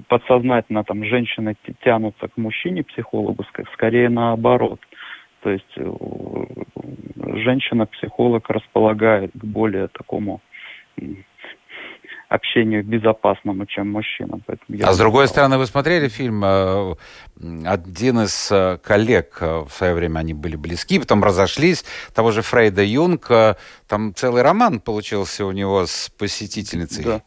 подсознательно 0.09 0.85
там 0.85 1.05
женщины 1.05 1.57
тянутся 1.83 2.29
к 2.29 2.37
мужчине, 2.37 2.83
психологу, 2.85 3.45
скорее 3.73 4.09
наоборот. 4.09 4.81
То 5.41 5.51
есть 5.51 5.73
э, 5.77 5.93
женщина-психолог 7.17 8.49
располагает 8.49 9.31
к 9.33 9.45
более 9.45 9.89
такому 9.89 10.41
общению 12.35 12.85
безопасному, 12.85 13.67
чем 13.67 13.93
мужчинам. 13.93 14.43
а 14.83 14.93
с 14.93 14.99
другой 14.99 15.29
стороны, 15.29 15.59
вы 15.59 15.67
смотрели 15.67 16.09
фильм? 16.09 16.43
Э, 16.45 16.95
один 17.65 18.21
из 18.21 18.51
э, 18.51 18.79
коллег 18.83 19.39
э, 19.41 19.65
в 19.69 19.71
свое 19.71 19.95
время 19.95 20.19
они 20.19 20.35
были 20.35 20.57
близки, 20.57 20.99
потом 20.99 21.23
разошлись. 21.23 21.85
Того 22.13 22.33
же 22.33 22.43
Фрейда 22.43 22.83
Юнг, 22.83 23.31
там 23.87 24.15
целый 24.15 24.43
роман 24.43 24.81
получился 24.81 25.47
у 25.47 25.53
него 25.53 25.87
с 25.87 26.11
посетительницей. 26.19 27.05
Да. 27.05 27.23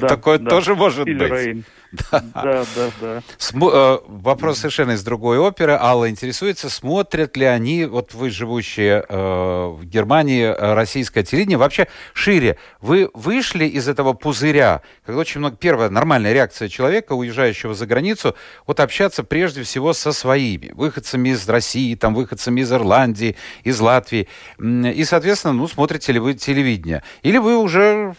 Такое 0.08 0.38
тоже 0.38 0.74
может 0.74 1.04
быть. 1.06 1.64
Да, 1.92 2.22
да, 2.34 2.64
да. 2.76 2.90
да. 3.00 3.22
См- 3.38 4.02
вопрос 4.06 4.58
совершенно 4.58 4.92
из 4.92 5.02
другой 5.02 5.38
оперы. 5.38 5.72
Алла 5.72 6.10
интересуется, 6.10 6.68
смотрят 6.68 7.36
ли 7.36 7.44
они, 7.44 7.84
вот 7.86 8.14
вы, 8.14 8.30
живущие 8.30 9.04
э, 9.08 9.16
в 9.16 9.84
Германии, 9.84 10.44
российское 10.46 11.22
телевидение, 11.22 11.58
вообще 11.58 11.88
шире. 12.12 12.58
Вы 12.80 13.10
вышли 13.14 13.64
из 13.64 13.88
этого 13.88 14.12
пузыря, 14.12 14.82
когда 15.04 15.20
очень 15.20 15.40
много... 15.40 15.56
Первая 15.56 15.88
нормальная 15.90 16.32
реакция 16.32 16.68
человека, 16.68 17.12
уезжающего 17.12 17.74
за 17.74 17.86
границу, 17.86 18.34
вот 18.66 18.80
общаться 18.80 19.24
прежде 19.24 19.62
всего 19.62 19.92
со 19.92 20.12
своими, 20.12 20.72
выходцами 20.74 21.30
из 21.30 21.48
России, 21.48 21.94
там, 21.94 22.14
выходцами 22.14 22.60
из 22.60 22.72
Ирландии, 22.72 23.36
из 23.64 23.80
Латвии. 23.80 24.28
И, 24.58 25.04
соответственно, 25.04 25.54
ну, 25.54 25.66
смотрите 25.68 26.12
ли 26.12 26.18
вы 26.18 26.34
телевидение. 26.34 27.02
Или 27.22 27.38
вы 27.38 27.56
уже 27.56 28.14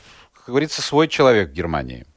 как 0.49 0.53
говорится, 0.53 0.81
свой 0.81 1.07
человек 1.07 1.49
в 1.49 1.53
Германии? 1.53 2.07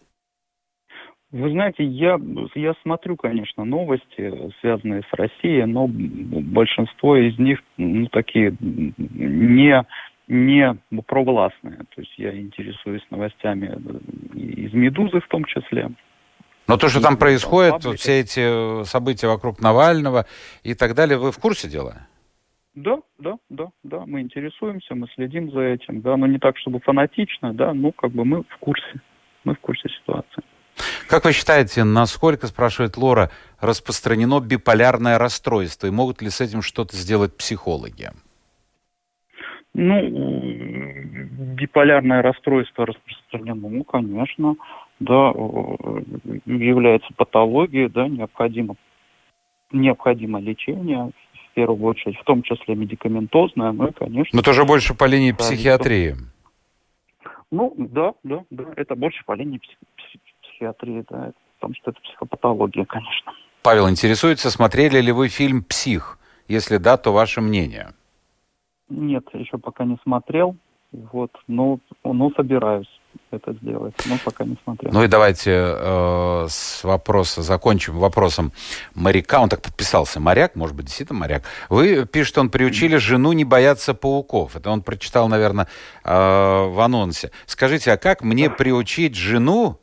Вы 1.33 1.51
знаете, 1.51 1.83
я, 1.83 2.21
я 2.55 2.75
смотрю, 2.83 3.17
конечно, 3.17 3.65
новости, 3.65 4.53
связанные 4.61 5.03
с 5.03 5.13
Россией, 5.15 5.65
но 5.65 5.87
большинство 5.89 7.17
из 7.17 7.39
них 7.39 7.59
ну, 7.79 8.07
такие 8.09 8.55
не, 8.61 9.83
не 10.29 10.79
провластные. 11.07 11.79
То 11.95 12.03
есть 12.03 12.13
я 12.19 12.39
интересуюсь 12.39 13.03
новостями 13.09 13.69
из 14.35 14.75
«Медузы» 14.75 15.21
в 15.21 15.29
том 15.29 15.47
числе. 15.47 15.89
Но 16.69 16.77
то, 16.77 16.91
что 16.91 17.01
там 17.01 17.17
происходит, 17.17 17.83
все 17.99 18.21
эти 18.21 18.85
события 18.85 19.27
вокруг 19.27 19.63
Навального 19.63 20.27
и 20.63 20.75
так 20.75 20.95
далее, 20.95 21.17
вы 21.17 21.33
в 21.33 21.39
курсе 21.39 21.67
дела? 21.67 22.09
Да, 22.75 22.99
да, 23.19 23.37
да, 23.49 23.69
да, 23.83 24.05
мы 24.07 24.21
интересуемся, 24.21 24.95
мы 24.95 25.07
следим 25.15 25.51
за 25.51 25.61
этим, 25.61 26.03
да, 26.03 26.17
но 26.17 26.27
не 26.27 26.39
так, 26.39 26.59
чтобы 26.59 26.81
фанатично, 26.81 27.55
да, 27.55 27.73
ну, 27.73 27.93
как 27.93 28.13
бы 28.13 28.25
мы 28.25 28.43
в 28.43 28.57
курсе, 28.61 29.01
мы 29.45 29.55
в 29.55 29.61
курсе 29.61 29.89
ситуации. 29.89 30.43
Как 31.09 31.25
вы 31.25 31.33
считаете, 31.33 31.85
насколько, 31.85 32.47
спрашивает 32.47 32.97
Лора, 32.97 33.31
распространено 33.61 34.41
биполярное 34.41 35.19
расстройство, 35.19 35.87
и 35.87 35.91
могут 35.91 36.23
ли 36.23 36.31
с 36.31 36.41
этим 36.41 36.63
что-то 36.63 36.97
сделать 36.97 37.37
психологи? 37.37 38.11
Ну, 39.75 40.01
биполярное 41.57 42.23
расстройство 42.23 42.87
распространено, 42.87 43.69
ну, 43.69 43.85
конечно, 43.85 44.57
да, 45.01 45.33
является 46.45 47.09
патологией, 47.17 47.89
да, 47.89 48.09
необходимо, 48.09 48.77
необходимо 49.71 50.41
лечение, 50.41 51.11
в 51.51 51.55
первую 51.55 51.85
очередь, 51.85 52.19
в 52.19 52.25
том 52.25 52.43
числе 52.43 52.75
медикаментозная, 52.75 53.73
мы, 53.73 53.93
конечно... 53.93 54.37
Но 54.37 54.43
тоже 54.43 54.65
больше 54.65 54.95
по 54.95 55.05
линии 55.05 55.33
психиатрии. 55.33 56.17
Ну, 57.51 57.75
да, 57.77 58.15
да, 58.23 58.45
да, 58.51 58.65
это 58.77 58.95
больше 58.95 59.23
по 59.27 59.33
линии 59.35 59.59
психиатрии, 59.59 59.87
да, 61.11 61.33
потому 61.59 61.75
что 61.75 61.91
это 61.91 62.01
психопатология, 62.01 62.85
конечно. 62.85 63.33
Павел 63.63 63.89
интересуется, 63.89 64.51
смотрели 64.51 65.01
ли 65.01 65.13
вы 65.13 65.29
фильм 65.29 65.63
«Псих»? 65.63 66.19
Если 66.49 66.79
да, 66.79 66.97
то 66.97 67.13
ваше 67.13 67.41
мнение? 67.41 67.95
Нет, 68.89 69.25
еще 69.33 69.59
пока 69.59 69.85
не 69.85 69.97
смотрел, 70.03 70.57
вот, 70.91 71.31
но, 71.47 71.79
но 72.05 72.31
собираюсь 72.37 72.89
это 73.31 73.53
сделать, 73.55 73.95
но 74.07 74.17
пока 74.25 74.45
не 74.45 74.57
смотрел. 74.65 74.93
Ну 74.93 75.03
и 75.05 75.07
давайте 75.07 75.51
э, 75.53 76.47
с 76.49 76.85
вопроса, 76.85 77.43
закончим 77.43 77.99
вопросом 77.99 78.53
моряка. 78.95 79.41
Он 79.41 79.49
так 79.49 79.63
подписался, 79.63 80.21
моряк, 80.21 80.55
может 80.55 80.77
быть, 80.77 80.87
действительно 80.87 81.21
моряк. 81.21 81.45
Вы 81.69 82.05
пишете, 82.07 82.41
он 82.41 82.51
приучили 82.51 82.97
жену 82.97 83.33
не 83.33 83.45
бояться 83.45 83.95
пауков. 83.95 84.57
Это 84.57 84.71
он 84.71 84.83
прочитал, 84.83 85.29
наверное, 85.29 85.69
э, 86.05 86.11
в 86.11 86.79
анонсе. 86.81 87.31
Скажите, 87.47 87.93
а 87.93 87.97
как 87.97 88.23
мне 88.23 88.51
приучить 88.51 89.15
жену 89.15 89.79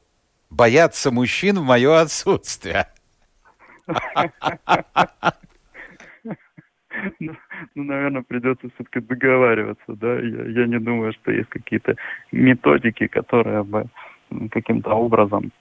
бояться 0.50 1.12
мужчин 1.12 1.60
в 1.60 1.64
мое 1.64 2.00
отсутствие? 2.00 2.88
Ну, 7.20 7.34
ну, 7.76 7.84
наверное, 7.84 8.24
придется 8.24 8.68
все-таки 8.76 9.00
договариваться, 9.00 9.84
да. 9.88 10.16
Я, 10.20 10.62
я 10.62 10.68
не 10.68 10.80
думаю, 10.80 11.14
что 11.14 11.32
есть 11.32 11.50
какие-то 11.50 11.96
методики, 12.32 13.08
которые 13.08 13.64
бы 13.64 13.86
каким-то 14.52 14.92
образом 14.92 15.52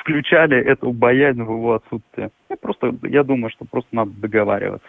включали 0.00 0.56
эту 0.56 0.92
боязнь 0.92 1.42
в 1.42 1.50
его 1.50 1.74
отсутствие. 1.74 2.30
Я 2.50 2.56
просто, 2.56 2.94
я 3.02 3.22
думаю, 3.22 3.50
что 3.50 3.64
просто 3.64 3.94
надо 3.94 4.10
договариваться. 4.12 4.88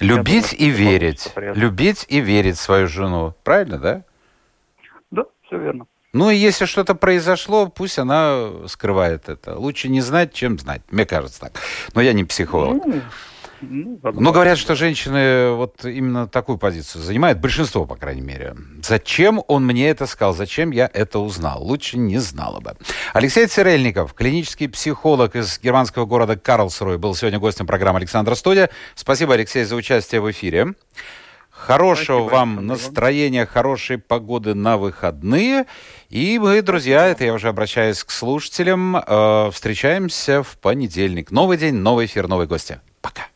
Любить 0.00 0.56
думаю, 0.56 0.58
и 0.58 0.70
верить. 0.70 1.34
Любить 1.36 2.06
и 2.08 2.20
верить 2.20 2.56
свою 2.56 2.86
жену. 2.86 3.34
Правильно, 3.42 3.78
да? 3.78 4.04
Да, 5.10 5.24
все 5.46 5.58
верно. 5.58 5.86
Ну 6.12 6.30
и 6.30 6.36
если 6.36 6.66
что-то 6.66 6.94
произошло, 6.94 7.68
пусть 7.68 7.98
она 7.98 8.68
скрывает 8.68 9.28
это. 9.28 9.56
Лучше 9.56 9.88
не 9.88 10.02
знать, 10.02 10.34
чем 10.34 10.58
знать. 10.58 10.82
Мне 10.90 11.06
кажется 11.06 11.40
так. 11.40 11.52
Но 11.94 12.02
я 12.02 12.12
не 12.12 12.24
психолог. 12.24 12.84
Ну, 12.84 13.00
ну, 13.62 13.98
Но 14.02 14.32
говорят, 14.32 14.58
что 14.58 14.74
женщины 14.74 15.52
вот 15.52 15.84
именно 15.84 16.26
такую 16.26 16.58
позицию 16.58 17.02
занимают, 17.02 17.38
большинство, 17.38 17.86
по 17.86 17.94
крайней 17.94 18.20
мере. 18.20 18.56
Зачем 18.82 19.40
он 19.46 19.64
мне 19.64 19.88
это 19.88 20.06
сказал? 20.06 20.34
Зачем 20.34 20.70
я 20.70 20.90
это 20.92 21.20
узнал? 21.20 21.62
Лучше 21.62 21.96
не 21.96 22.18
знала 22.18 22.60
бы. 22.60 22.76
Алексей 23.14 23.46
Цирельников, 23.46 24.14
клинический 24.14 24.68
психолог 24.68 25.36
из 25.36 25.60
германского 25.60 26.06
города 26.06 26.36
Карлсруэ, 26.36 26.98
был 26.98 27.14
сегодня 27.14 27.38
гостем 27.38 27.66
программы 27.66 27.98
«Александра 27.98 28.34
Студия». 28.34 28.68
Спасибо, 28.96 29.34
Алексей, 29.34 29.64
за 29.64 29.76
участие 29.76 30.20
в 30.20 30.30
эфире. 30.30 30.74
Хорошего 31.66 32.28
Спасибо, 32.28 32.34
вам 32.34 32.66
настроения, 32.66 33.46
хорошей 33.46 33.98
погоды 33.98 34.54
на 34.54 34.78
выходные. 34.78 35.66
И 36.08 36.38
мы, 36.40 36.60
друзья, 36.60 37.06
это 37.06 37.24
я 37.24 37.32
уже 37.32 37.48
обращаюсь 37.48 38.02
к 38.02 38.10
слушателям, 38.10 38.96
э, 38.96 39.50
встречаемся 39.52 40.42
в 40.42 40.58
понедельник. 40.58 41.30
Новый 41.30 41.56
день, 41.56 41.74
новый 41.74 42.06
эфир, 42.06 42.26
новые 42.26 42.48
гости. 42.48 42.80
Пока. 43.00 43.31